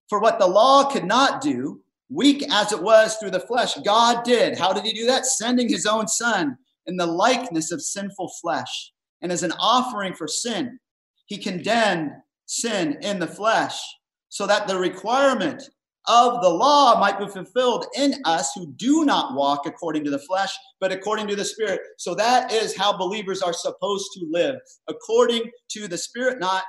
[0.09, 1.81] For what the law could not do,
[2.13, 4.59] weak as it was through the flesh, God did.
[4.59, 5.27] How did he do that?
[5.27, 8.93] Sending his own son in the likeness of sinful flesh.
[9.21, 10.79] And as an offering for sin,
[11.27, 12.11] he condemned
[12.47, 13.81] sin in the flesh
[14.29, 15.63] so that the requirement
[16.09, 20.19] of the law might be fulfilled in us who do not walk according to the
[20.19, 21.81] flesh, but according to the Spirit.
[21.99, 24.57] So that is how believers are supposed to live
[24.89, 26.65] according to the Spirit, not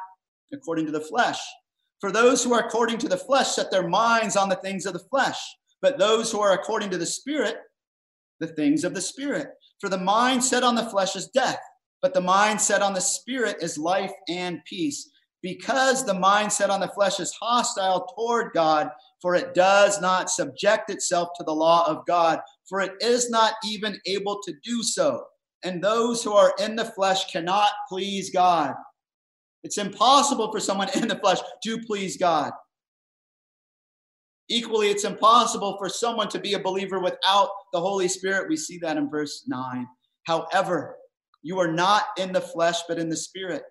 [0.54, 1.40] according to the flesh.
[2.04, 4.92] For those who are according to the flesh set their minds on the things of
[4.92, 5.40] the flesh,
[5.82, 7.56] but those who are according to the Spirit,
[8.42, 9.48] the things of the Spirit.
[9.80, 11.62] For the mind set on the flesh is death,
[12.02, 15.12] but the mind set on the Spirit is life and peace.
[15.42, 18.90] Because the mind set on the flesh is hostile toward God,
[19.22, 23.54] for it does not subject itself to the law of God, for it is not
[23.66, 25.24] even able to do so.
[25.64, 28.74] And those who are in the flesh cannot please God.
[29.64, 32.52] It's impossible for someone in the flesh to please God.
[34.50, 38.50] Equally, it's impossible for someone to be a believer without the Holy Spirit.
[38.50, 39.88] We see that in verse 9.
[40.26, 40.98] However,
[41.42, 43.64] you are not in the flesh, but in the Spirit,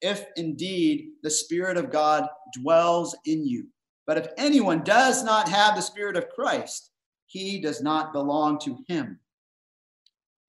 [0.00, 2.26] if indeed the Spirit of God
[2.58, 3.68] dwells in you.
[4.06, 6.90] But if anyone does not have the Spirit of Christ,
[7.26, 9.20] he does not belong to him.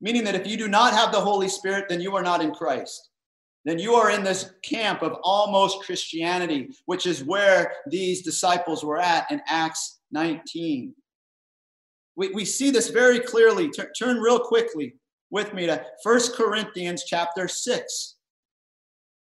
[0.01, 2.53] Meaning that if you do not have the Holy Spirit, then you are not in
[2.53, 3.09] Christ
[3.65, 8.99] then you are in this camp of almost Christianity, which is where these disciples were
[8.99, 10.93] at in Acts 19.
[12.15, 13.71] We, we see this very clearly.
[13.97, 14.95] Turn real quickly
[15.31, 18.15] with me to First Corinthians chapter 6,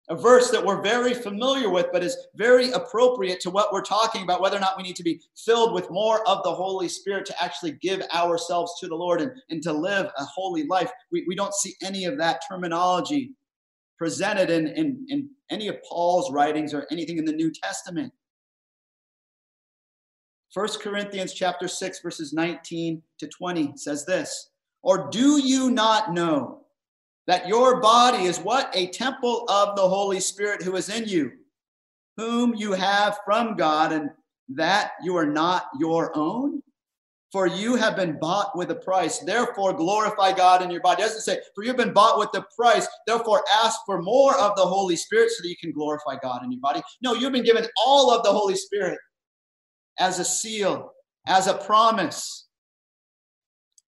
[0.09, 4.23] a verse that we're very familiar with, but is very appropriate to what we're talking
[4.23, 7.27] about, whether or not we need to be filled with more of the Holy Spirit
[7.27, 10.91] to actually give ourselves to the Lord and, and to live a holy life.
[11.11, 13.31] We, we don't see any of that terminology
[14.01, 18.11] presented in, in, in any of Paul's writings or anything in the New Testament.
[20.55, 24.49] 1 Corinthians chapter 6 verses 19 to 20 says this,
[24.81, 26.61] or do you not know
[27.27, 31.33] that your body is what a temple of the Holy Spirit who is in you,
[32.17, 34.09] whom you have from God and
[34.49, 36.63] that you are not your own?
[37.31, 39.19] For you have been bought with a price.
[39.19, 41.01] Therefore, glorify God in your body.
[41.01, 42.87] Doesn't say, for you've been bought with the price.
[43.07, 46.51] Therefore, ask for more of the Holy Spirit so that you can glorify God in
[46.51, 46.81] your body.
[47.01, 48.99] No, you've been given all of the Holy Spirit
[49.97, 50.91] as a seal,
[51.25, 52.47] as a promise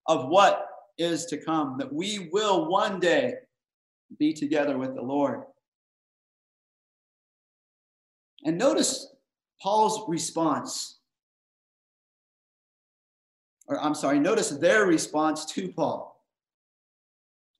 [0.07, 3.33] of what is to come, that we will one day
[4.19, 5.41] be together with the Lord.
[8.45, 9.13] And notice
[9.61, 10.99] Paul's response
[13.67, 16.21] or I'm sorry, notice their response to Paul.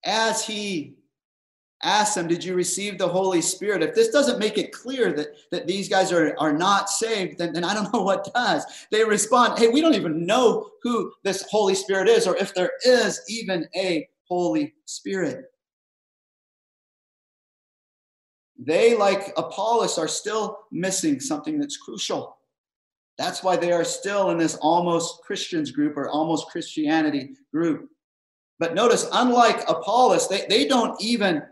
[0.05, 0.97] As he
[1.83, 3.83] asked them, Did you receive the Holy Spirit?
[3.83, 7.53] If this doesn't make it clear that, that these guys are, are not saved, then,
[7.53, 8.65] then I don't know what does.
[8.91, 12.71] They respond, Hey, we don't even know who this Holy Spirit is, or if there
[12.85, 15.45] is even a Holy Spirit.
[18.57, 22.37] They, like Apollos, are still missing something that's crucial.
[23.17, 27.89] That's why they are still in this almost Christians group or almost Christianity group.
[28.59, 31.43] But notice, unlike Apollos, they, they don't even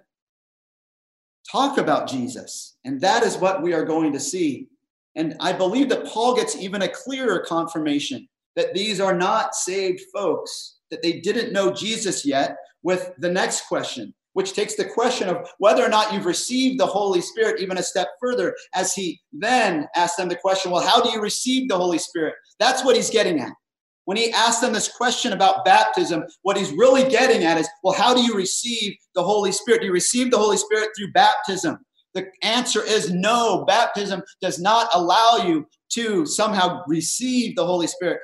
[1.52, 2.78] talk about Jesus.
[2.86, 4.68] And that is what we are going to see.
[5.16, 10.02] And I believe that Paul gets even a clearer confirmation that these are not saved
[10.14, 15.28] folks, that they didn't know Jesus yet, with the next question which takes the question
[15.28, 19.20] of whether or not you've received the Holy Spirit even a step further, as he
[19.34, 22.36] then asks them the question, well, how do you receive the Holy Spirit?
[22.60, 23.52] That's what he's getting at.
[24.06, 27.94] When he asks them this question about baptism, what he's really getting at is, well,
[27.94, 29.82] how do you receive the Holy Spirit?
[29.82, 31.78] Do you receive the Holy Spirit through baptism?
[32.14, 33.64] The answer is no.
[33.66, 38.20] Baptism does not allow you to somehow receive the Holy Spirit.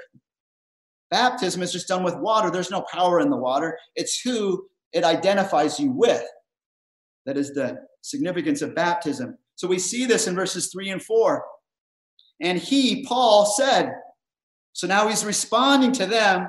[1.10, 2.50] Baptism is just done with water.
[2.50, 3.78] There's no power in the water.
[3.96, 6.26] It's who it identifies you with.
[7.26, 9.38] That is the significance of baptism.
[9.56, 11.44] So we see this in verses three and four.
[12.40, 13.94] And he, Paul, said,
[14.74, 16.48] so now he's responding to them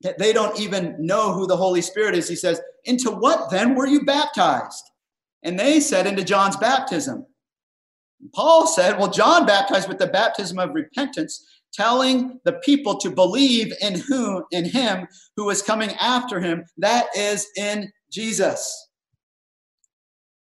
[0.00, 2.28] that they don't even know who the Holy Spirit is.
[2.28, 4.82] He says, Into what then were you baptized?
[5.42, 7.26] And they said, Into John's baptism.
[8.34, 13.72] Paul said, Well, John baptized with the baptism of repentance, telling the people to believe
[13.80, 15.06] in whom in him
[15.36, 18.88] who is coming after him, that is in Jesus.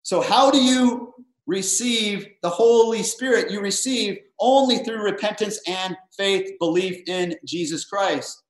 [0.02, 1.14] So, how do you
[1.46, 3.50] receive the Holy Spirit?
[3.50, 8.42] You receive only through repentance and faith, belief in Jesus Christ.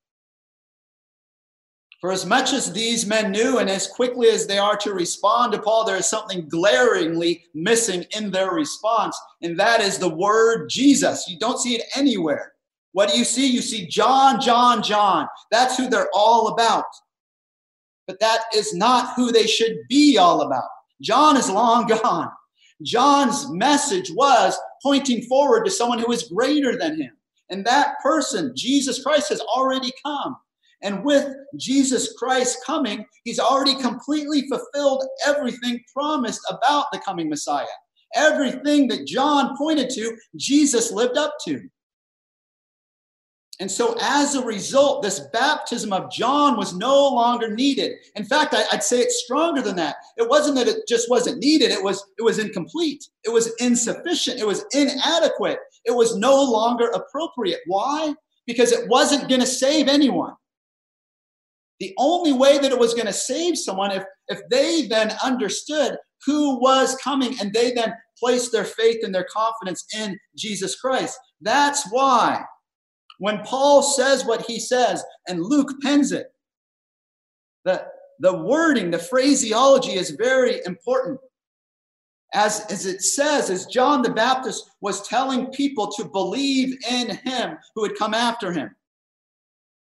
[2.00, 5.52] For as much as these men knew, and as quickly as they are to respond
[5.52, 10.70] to Paul, there is something glaringly missing in their response, and that is the word
[10.70, 11.28] Jesus.
[11.28, 12.54] You don't see it anywhere.
[12.92, 13.46] What do you see?
[13.46, 15.28] You see John, John, John.
[15.50, 16.84] That's who they're all about.
[18.06, 20.68] But that is not who they should be all about.
[21.00, 22.30] John is long gone.
[22.82, 27.12] John's message was pointing forward to someone who is greater than him.
[27.50, 30.36] And that person, Jesus Christ, has already come.
[30.82, 37.66] And with Jesus Christ coming, he's already completely fulfilled everything promised about the coming Messiah.
[38.14, 41.68] Everything that John pointed to, Jesus lived up to.
[43.60, 47.98] And so, as a result, this baptism of John was no longer needed.
[48.16, 49.96] In fact, I'd say it's stronger than that.
[50.16, 54.40] It wasn't that it just wasn't needed, it was, it was incomplete, it was insufficient,
[54.40, 57.60] it was inadequate, it was no longer appropriate.
[57.66, 58.14] Why?
[58.46, 60.32] Because it wasn't going to save anyone.
[61.80, 65.98] The only way that it was going to save someone if, if they then understood
[66.24, 71.18] who was coming and they then placed their faith and their confidence in Jesus Christ.
[71.42, 72.42] That's why
[73.20, 76.32] when Paul says what he says and Luke pens it,
[77.66, 77.84] the,
[78.18, 81.20] the wording, the phraseology is very important.
[82.32, 87.58] As, as it says, as John the Baptist was telling people to believe in him
[87.74, 88.74] who had come after him.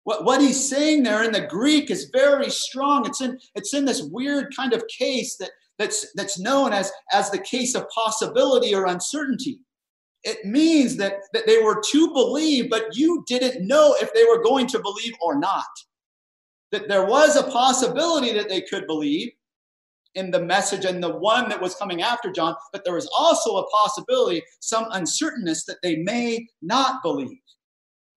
[0.06, 3.06] What, what he's saying there in the Greek is very strong.
[3.06, 7.30] It's in, it's in this weird kind of case that, that's, that's known as, as
[7.30, 9.60] the case of possibility or uncertainty.
[10.28, 14.44] It means that, that they were to believe, but you didn't know if they were
[14.44, 15.64] going to believe or not.
[16.74, 19.32] That there was a possibility that they could believe
[20.16, 23.56] in the message and the one that was coming after John, but there was also
[23.56, 27.40] a possibility, some uncertainness that they may not believe.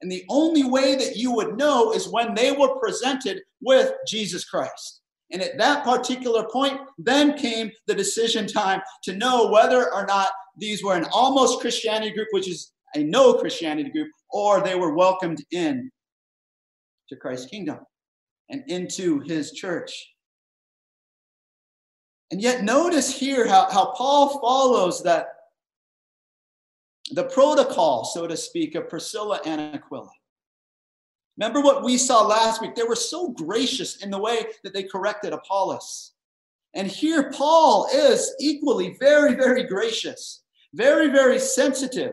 [0.02, 4.44] And the only way that you would know is when they were presented with Jesus
[4.44, 4.99] Christ.
[5.33, 10.28] And at that particular point, then came the decision time to know whether or not
[10.57, 14.95] these were an almost Christianity group, which is a no Christianity group, or they were
[14.95, 15.91] welcomed in
[17.09, 17.78] to Christ's kingdom
[18.49, 19.93] and into his church.
[22.33, 25.26] And yet, notice here how, how Paul follows that
[27.12, 30.11] the protocol, so to speak, of Priscilla and Aquila.
[31.39, 32.74] Remember what we saw last week?
[32.74, 36.12] They were so gracious in the way that they corrected Apollos.
[36.74, 40.43] And here, Paul is equally very, very gracious,
[40.74, 42.12] very, very sensitive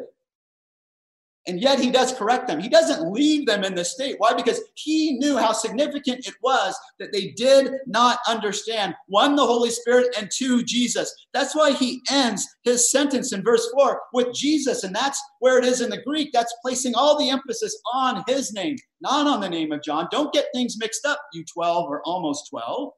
[1.48, 2.60] and yet he does correct them.
[2.60, 4.16] He doesn't leave them in the state.
[4.18, 4.34] Why?
[4.34, 9.70] Because he knew how significant it was that they did not understand one, the Holy
[9.70, 11.14] Spirit, and two, Jesus.
[11.34, 14.84] That's why he ends his sentence in verse four with Jesus.
[14.84, 16.32] And that's where it is in the Greek.
[16.34, 20.08] That's placing all the emphasis on his name, not on the name of John.
[20.12, 22.92] Don't get things mixed up, you 12 or almost 12.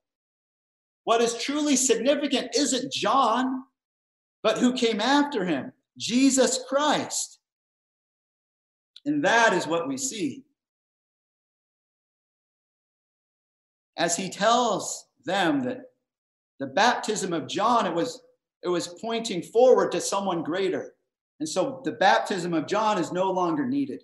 [1.03, 3.63] What is truly significant isn't John,
[4.41, 7.38] but who came after him, Jesus Christ.
[9.09, 10.43] And that is what we see.
[13.97, 15.79] As he tells them that
[16.59, 18.21] the baptism of John, it was,
[18.61, 20.93] it was pointing forward to someone greater.
[21.39, 24.03] And so the baptism of John is no longer needed.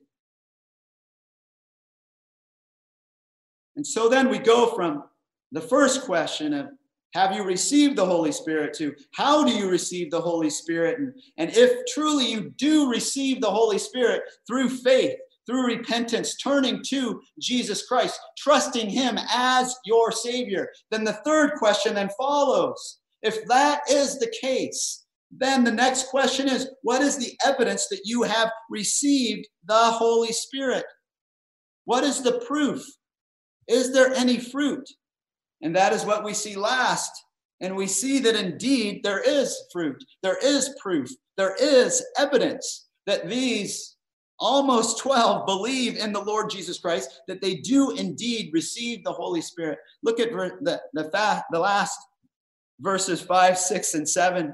[3.76, 5.04] And so then we go from
[5.52, 6.70] the first question of
[7.16, 11.00] have you received the Holy Spirit to how do you receive the Holy Spirit?
[11.00, 15.16] And, and if truly you do receive the Holy Spirit through faith,
[15.48, 21.96] through repentance, turning to Jesus Christ, trusting Him as your Savior, then the third question
[21.96, 23.00] then follows.
[23.22, 28.02] If that is the case, then the next question is what is the evidence that
[28.04, 30.84] you have received the Holy Spirit?
[31.86, 32.84] What is the proof?
[33.70, 34.86] Is there any fruit?
[35.62, 37.12] And that is what we see last.
[37.62, 43.30] And we see that indeed there is fruit, there is proof, there is evidence that
[43.30, 43.96] these
[44.40, 49.42] almost 12 believe in the Lord Jesus Christ, that they do indeed receive the Holy
[49.42, 49.80] Spirit.
[50.04, 51.98] Look at the, the, the last
[52.80, 54.54] verses 5, 6, and 7.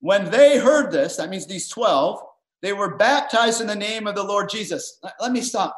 [0.00, 2.20] When they heard this, that means these 12,
[2.62, 5.00] they were baptized in the name of the Lord Jesus.
[5.20, 5.76] Let me stop.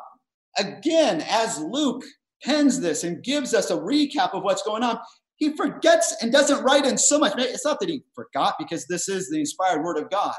[0.59, 2.05] Again, as Luke
[2.43, 4.99] pens this and gives us a recap of what's going on,
[5.37, 7.33] he forgets and doesn't write in so much.
[7.39, 10.35] It's not that he forgot because this is the inspired word of God,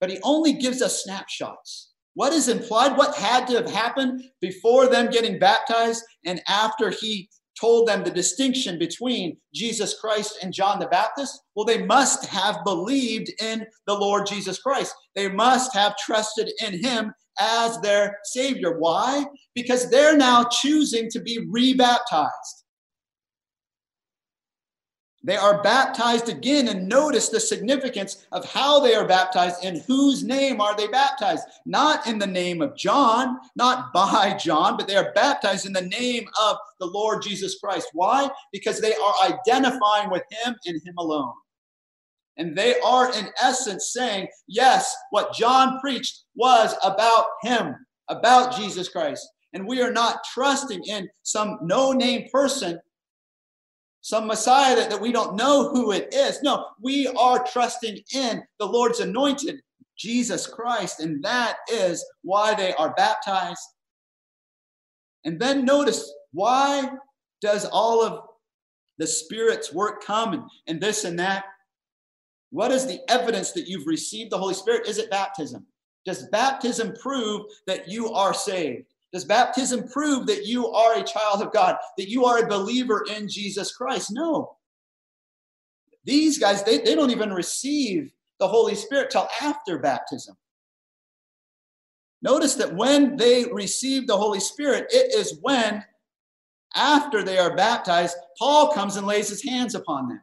[0.00, 1.92] but he only gives us snapshots.
[2.14, 2.96] What is implied?
[2.96, 7.28] What had to have happened before them getting baptized and after he
[7.60, 11.40] told them the distinction between Jesus Christ and John the Baptist?
[11.54, 14.94] Well, they must have believed in the Lord Jesus Christ.
[15.14, 18.78] They must have trusted in him as their Savior.
[18.78, 19.24] Why?
[19.54, 22.64] Because they're now choosing to be rebaptized.
[25.24, 30.22] They are baptized again, and notice the significance of how they are baptized and whose
[30.22, 31.44] name are they baptized.
[31.66, 35.82] Not in the name of John, not by John, but they are baptized in the
[35.82, 37.88] name of the Lord Jesus Christ.
[37.92, 38.30] Why?
[38.52, 41.34] Because they are identifying with Him and Him alone.
[42.38, 47.74] And they are, in essence, saying, yes, what John preached was about Him,
[48.08, 49.28] about Jesus Christ.
[49.52, 52.78] And we are not trusting in some no name person
[54.00, 56.42] some Messiah that, that we don't know who it is.
[56.42, 59.60] No, we are trusting in the Lord's anointed,
[59.98, 63.60] Jesus Christ, and that is why they are baptized.
[65.24, 66.90] And then notice why
[67.42, 68.22] does all of
[68.98, 71.44] the Spirit's work come and, and this and that?
[72.50, 74.88] What is the evidence that you've received the Holy Spirit?
[74.88, 75.66] Is it baptism?
[76.04, 78.86] Does baptism prove that you are saved?
[79.12, 83.04] Does baptism prove that you are a child of God, that you are a believer
[83.16, 84.10] in Jesus Christ?
[84.12, 84.56] No.
[86.04, 90.36] These guys, they, they don't even receive the Holy Spirit till after baptism.
[92.22, 95.84] Notice that when they receive the Holy Spirit, it is when,
[96.74, 100.20] after they are baptized, Paul comes and lays his hands upon them.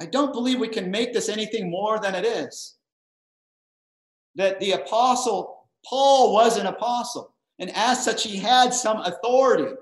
[0.00, 2.76] I don't believe we can make this anything more than it is.
[4.34, 9.72] That the apostle Paul was an apostle, and as such, he had some authority.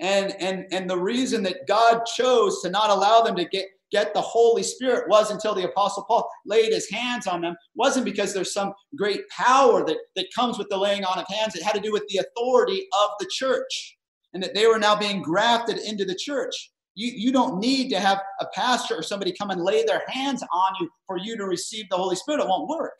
[0.00, 4.12] And, and, and the reason that God chose to not allow them to get, get
[4.12, 8.34] the Holy Spirit was until the Apostle Paul laid his hands on them, wasn't because
[8.34, 11.54] there's some great power that, that comes with the laying on of hands.
[11.54, 13.96] It had to do with the authority of the church
[14.32, 16.72] and that they were now being grafted into the church.
[16.94, 20.42] You, you don't need to have a pastor or somebody come and lay their hands
[20.42, 22.40] on you for you to receive the Holy Spirit.
[22.40, 22.98] It won't work.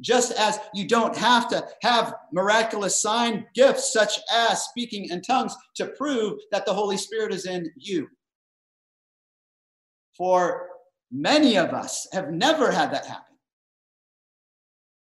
[0.00, 5.54] Just as you don't have to have miraculous sign gifts such as speaking in tongues
[5.76, 8.08] to prove that the Holy Spirit is in you.
[10.16, 10.68] For
[11.12, 13.36] many of us have never had that happen.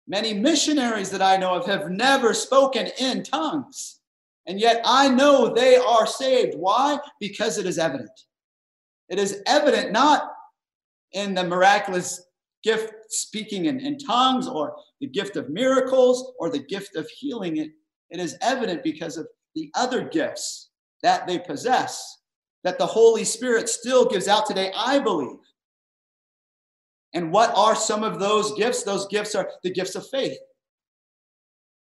[0.07, 4.01] Many missionaries that I know of have never spoken in tongues.
[4.47, 6.55] And yet I know they are saved.
[6.57, 6.97] Why?
[7.19, 8.09] Because it is evident.
[9.09, 10.31] It is evident not
[11.13, 12.25] in the miraculous
[12.63, 17.57] gift speaking in, in tongues or the gift of miracles or the gift of healing
[17.57, 17.71] it
[18.09, 20.69] it is evident because of the other gifts
[21.01, 22.19] that they possess
[22.63, 25.39] that the holy spirit still gives out today i believe
[27.13, 30.37] and what are some of those gifts those gifts are the gifts of faith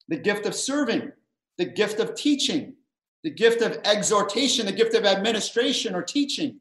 [0.09, 1.13] the gift of serving
[1.59, 2.75] the gift of teaching
[3.23, 6.61] the gift of exhortation the gift of administration or teaching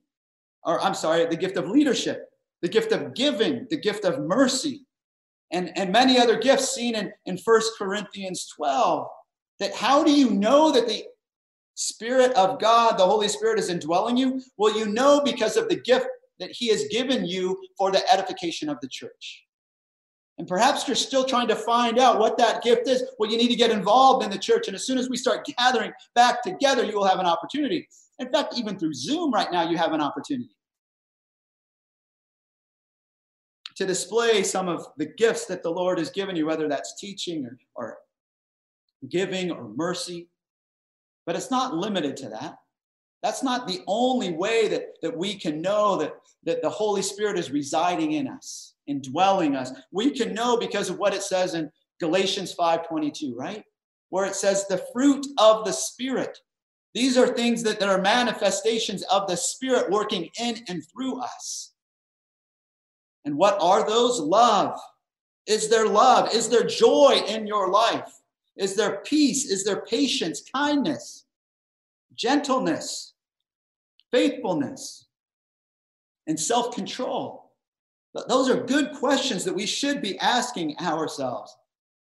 [0.64, 2.30] or i'm sorry the gift of leadership
[2.64, 4.86] the gift of giving, the gift of mercy,
[5.52, 9.06] and, and many other gifts seen in, in 1 Corinthians 12.
[9.60, 11.04] That how do you know that the
[11.76, 14.42] Spirit of God, the Holy Spirit, is indwelling you?
[14.58, 16.08] Well, you know because of the gift
[16.40, 19.43] that He has given you for the edification of the church.
[20.38, 23.04] And perhaps you're still trying to find out what that gift is.
[23.20, 24.68] Well, you need to get involved in the church.
[24.68, 27.88] And as soon as we start gathering back together, you will have an opportunity.
[28.20, 30.56] In fact, even through Zoom right now, you have an opportunity
[33.76, 37.46] to display some of the gifts that the Lord has given you, whether that's teaching
[37.46, 37.98] or, or
[39.10, 40.30] giving or mercy.
[41.26, 42.58] But it's not limited to that.
[43.24, 46.14] That's not the only way that, that we can know that,
[46.44, 49.72] that the Holy Spirit is residing in us, indwelling us.
[49.92, 53.64] We can know because of what it says in Galatians 5:22, right?
[54.10, 56.38] Where it says the fruit of the Spirit.
[56.94, 61.74] These are things that, that are manifestations of the Spirit working in and through us.
[63.26, 64.20] And what are those?
[64.20, 64.80] Love.
[65.48, 66.34] Is there love?
[66.34, 68.12] Is there joy in your life?
[68.56, 69.46] Is there peace?
[69.50, 71.26] Is there patience, kindness,
[72.16, 73.14] gentleness,
[74.12, 75.08] faithfulness,
[76.28, 77.43] and self control?
[78.28, 81.56] Those are good questions that we should be asking ourselves.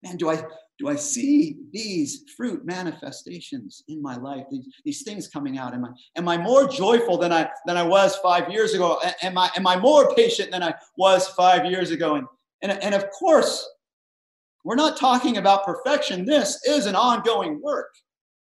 [0.04, 0.44] Man, do I,
[0.78, 4.46] Do I see these fruit manifestations in my life?
[4.52, 5.74] These, these things coming out?
[5.74, 9.00] Am I, am I more joyful than I, than I was five years ago?
[9.22, 12.16] Am I, am I more patient than I was five years ago?
[12.16, 12.28] And,
[12.62, 13.66] and, and of course,
[14.66, 16.26] we're not talking about perfection.
[16.26, 17.92] This is an ongoing work.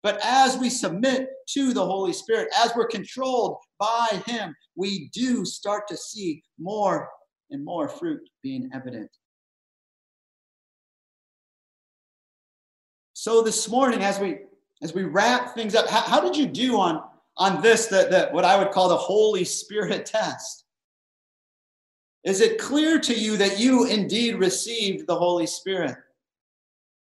[0.02, 5.44] But as we submit to the Holy Spirit, as we're controlled by Him, we do
[5.44, 7.08] start to see more
[7.50, 9.10] and more fruit being evident.
[13.12, 14.38] So this morning, as we
[14.82, 17.02] as we wrap things up, how, how did you do on
[17.36, 20.64] on this that, that what I would call the Holy Spirit test?
[22.24, 25.96] Is it clear to you that you indeed received the Holy Spirit?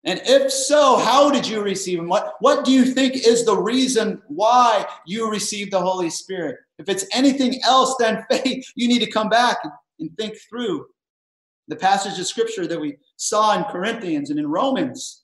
[0.03, 2.07] And if so, how did you receive him?
[2.07, 6.59] What, what do you think is the reason why you received the Holy Spirit?
[6.77, 9.57] If it's anything else than faith, you need to come back
[9.99, 10.87] and think through
[11.67, 15.23] the passage of scripture that we saw in Corinthians and in Romans.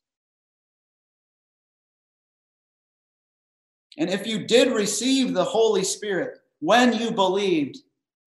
[3.98, 7.78] And if you did receive the Holy Spirit when you believed,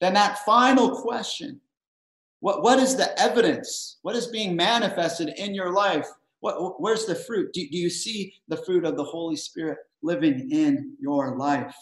[0.01, 1.61] then that final question
[2.41, 3.99] what, what is the evidence?
[4.03, 6.07] What is being manifested in your life?
[6.41, 7.53] What, where's the fruit?
[7.53, 11.75] Do, do you see the fruit of the Holy Spirit living in your life?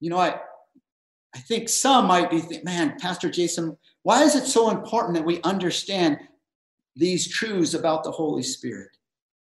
[0.00, 0.38] You know, I,
[1.34, 5.24] I think some might be thinking, man, Pastor Jason, why is it so important that
[5.24, 6.18] we understand
[6.96, 8.90] these truths about the Holy Spirit?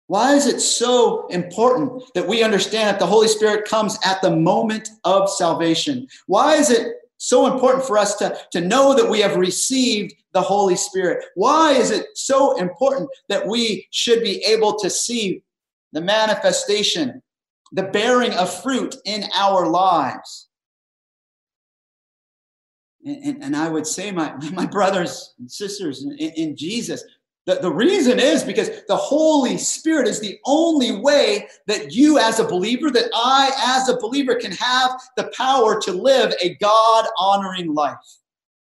[0.07, 4.35] Why is it so important that we understand that the Holy Spirit comes at the
[4.35, 6.07] moment of salvation?
[6.27, 10.41] Why is it so important for us to, to know that we have received the
[10.41, 11.23] Holy Spirit.
[11.35, 15.43] Why is it so important that we should be able to see
[15.91, 17.21] the manifestation,
[17.73, 20.47] the bearing of fruit in our lives?
[23.05, 27.03] And, and, and I would say, my, my brothers and sisters in, in Jesus,
[27.45, 32.39] the, the reason is because the Holy Spirit is the only way that you, as
[32.39, 37.07] a believer, that I, as a believer, can have the power to live a God
[37.17, 37.97] honoring life.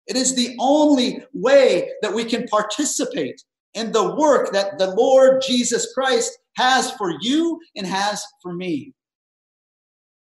[0.07, 5.41] It is the only way that we can participate in the work that the Lord
[5.45, 8.93] Jesus Christ has for you and has for me.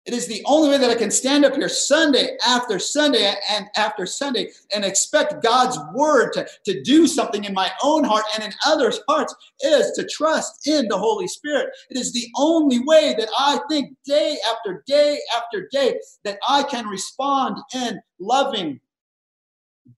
[0.06, 3.68] It is the only way that I can stand up here Sunday after Sunday and
[3.76, 8.44] after Sunday and expect God's word to, to do something in my own heart and
[8.44, 11.70] in others' hearts is to trust in the Holy Spirit.
[11.92, 16.64] It is the only way that I think day after day after day that I
[16.64, 18.80] can respond in loving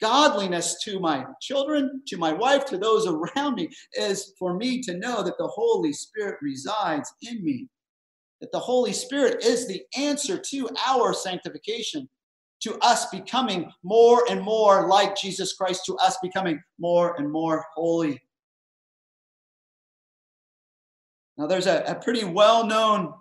[0.02, 4.98] godliness to my children, to my wife, to those around me is for me to
[4.98, 7.70] know that the Holy Spirit resides in me
[8.44, 12.10] that the Holy Spirit is the answer to our sanctification,
[12.60, 17.66] to us becoming more and more like Jesus Christ, to us becoming more and more
[17.74, 18.22] holy.
[21.38, 23.14] Now, there's a, a pretty well known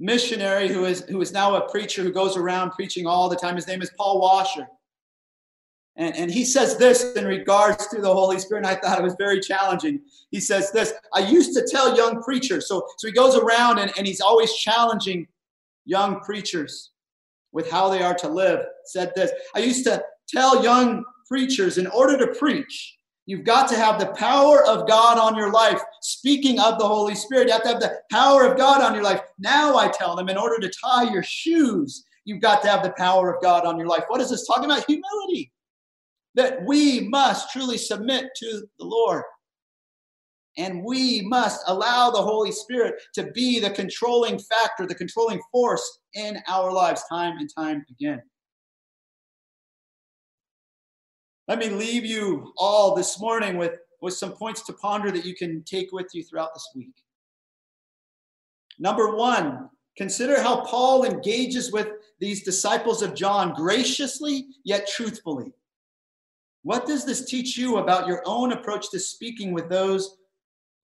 [0.00, 3.54] missionary who is, who is now a preacher who goes around preaching all the time.
[3.54, 4.66] His name is Paul Washer.
[5.96, 9.04] And, and he says this in regards to the Holy Spirit, and I thought it
[9.04, 10.00] was very challenging.
[10.30, 13.92] He says this I used to tell young preachers, so, so he goes around and,
[13.98, 15.26] and he's always challenging
[15.84, 16.90] young preachers
[17.52, 18.64] with how they are to live.
[18.86, 23.76] Said this I used to tell young preachers, in order to preach, You've got to
[23.76, 25.80] have the power of God on your life.
[26.00, 29.04] Speaking of the Holy Spirit, you have to have the power of God on your
[29.04, 29.20] life.
[29.38, 32.94] Now I tell them, in order to tie your shoes, you've got to have the
[32.98, 34.02] power of God on your life.
[34.08, 34.84] What is this talking about?
[34.86, 35.52] Humility
[36.34, 39.24] that we must truly submit to the Lord.
[40.58, 46.00] And we must allow the Holy Spirit to be the controlling factor, the controlling force
[46.14, 48.22] in our lives time and time again.
[51.48, 55.34] Let me leave you all this morning with, with some points to ponder that you
[55.34, 56.94] can take with you throughout this week.
[58.78, 61.88] Number one, consider how Paul engages with
[62.20, 65.52] these disciples of John graciously yet truthfully.
[66.62, 70.16] What does this teach you about your own approach to speaking with those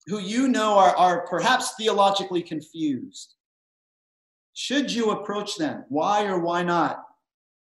[0.06, 3.34] who you know are, are perhaps theologically confused?
[4.54, 5.84] Should you approach them?
[5.88, 7.04] Why or why not?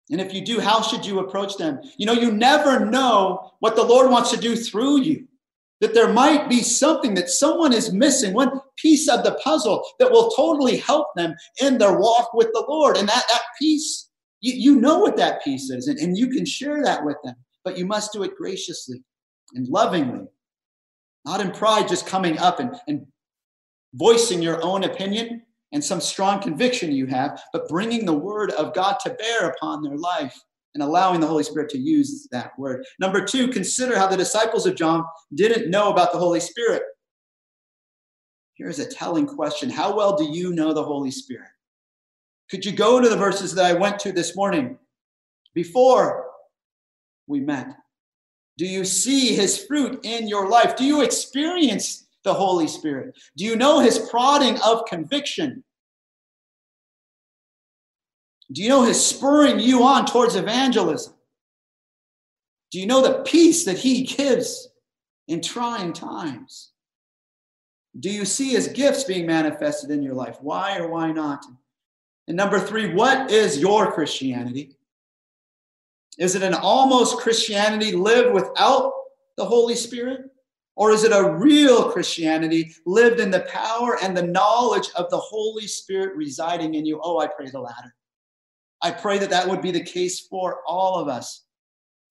[0.10, 1.80] And if you do, how should you approach them?
[1.98, 5.28] You know, you never know what the Lord wants to do through you.
[5.80, 10.10] That there might be something that someone is missing, one piece of the puzzle that
[10.10, 12.98] will totally help them in their walk with the Lord.
[12.98, 14.10] And that, that piece,
[14.42, 17.36] you, you know what that piece is, and, and you can share that with them
[17.68, 19.04] but you must do it graciously
[19.54, 20.26] and lovingly,
[21.26, 23.06] not in pride, just coming up and, and
[23.94, 25.42] voicing your own opinion
[25.74, 29.84] and some strong conviction you have, but bringing the word of God to bear upon
[29.84, 30.34] their life
[30.76, 32.86] and allowing the Holy Spirit to use that word.
[33.02, 35.04] Number two, consider how the disciples of John
[35.34, 36.84] didn't know about the Holy Spirit.
[38.54, 41.50] Here's a telling question How well do you know the Holy Spirit?
[42.50, 44.78] Could you go to the verses that I went to this morning
[45.54, 46.27] before
[47.28, 47.76] we met?
[48.58, 50.76] Do you see his fruit in your life?
[50.76, 53.16] Do you experience the Holy Spirit?
[53.36, 55.64] Do you know his prodding of conviction?
[58.52, 61.14] Do you know his spurring you on towards evangelism?
[62.72, 64.70] Do you know the peace that he gives
[65.28, 66.72] in trying times?
[68.00, 70.38] Do you see his gifts being manifested in your life?
[70.42, 71.46] Why or why not?
[72.28, 74.77] And number three, what is your Christianity?
[76.18, 78.92] Is it an almost Christianity lived without
[79.38, 80.22] the Holy Spirit?
[80.76, 85.18] Or is it a real Christianity lived in the power and the knowledge of the
[85.18, 87.00] Holy Spirit residing in you?
[87.04, 87.96] Oh, I pray the latter.
[88.82, 91.46] I pray that that would be the case for all of us.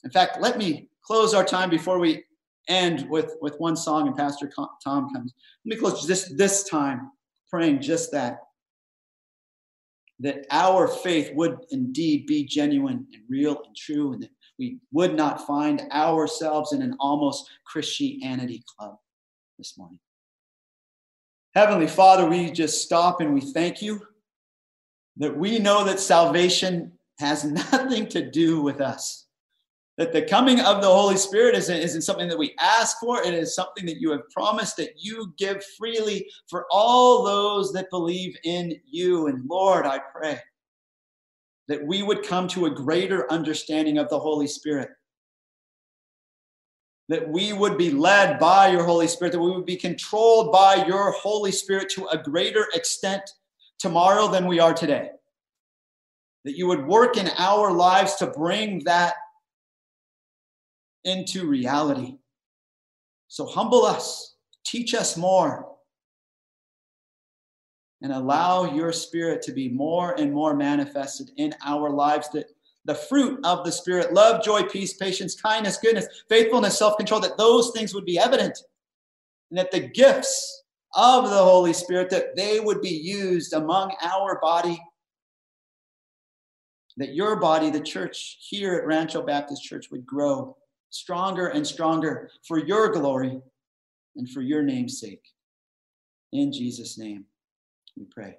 [0.03, 2.25] In fact, let me close our time before we
[2.69, 4.51] end with, with one song and Pastor
[4.83, 5.33] Tom comes.
[5.65, 7.13] Let me close this, this time
[7.49, 8.39] praying just that.
[10.21, 15.14] That our faith would indeed be genuine and real and true, and that we would
[15.14, 18.97] not find ourselves in an almost Christianity club
[19.59, 20.01] this morning.
[21.55, 24.01] Heavenly Father, we just stop and we thank you
[25.17, 29.26] that we know that salvation has nothing to do with us.
[29.99, 33.32] That the coming of the Holy Spirit isn't, isn't something that we ask for, it
[33.32, 38.36] is something that you have promised that you give freely for all those that believe
[38.44, 39.28] in you.
[39.28, 40.38] And Lord, I pray
[41.68, 44.90] that we would come to a greater understanding of the Holy Spirit.
[47.09, 50.84] That we would be led by your Holy Spirit, that we would be controlled by
[50.86, 53.22] your Holy Spirit to a greater extent
[53.78, 55.11] tomorrow than we are today.
[56.44, 59.14] That you would work in our lives to bring that
[61.07, 62.19] into reality.
[63.29, 65.73] So humble us, teach us more,
[68.03, 72.29] and allow your spirit to be more and more manifested in our lives.
[72.31, 72.51] That
[72.85, 77.39] the fruit of the spirit love, joy, peace, patience, kindness, goodness, faithfulness, self control that
[77.39, 78.59] those things would be evident,
[79.51, 84.39] and that the gifts of the Holy Spirit, that they would be used among our
[84.41, 84.83] body,
[86.97, 90.57] that your body, the church here at Rancho Baptist Church, would grow
[90.91, 93.41] stronger and stronger for your glory
[94.16, 95.24] and for your name's sake.
[96.32, 97.24] In Jesus' name,
[97.97, 98.39] we pray.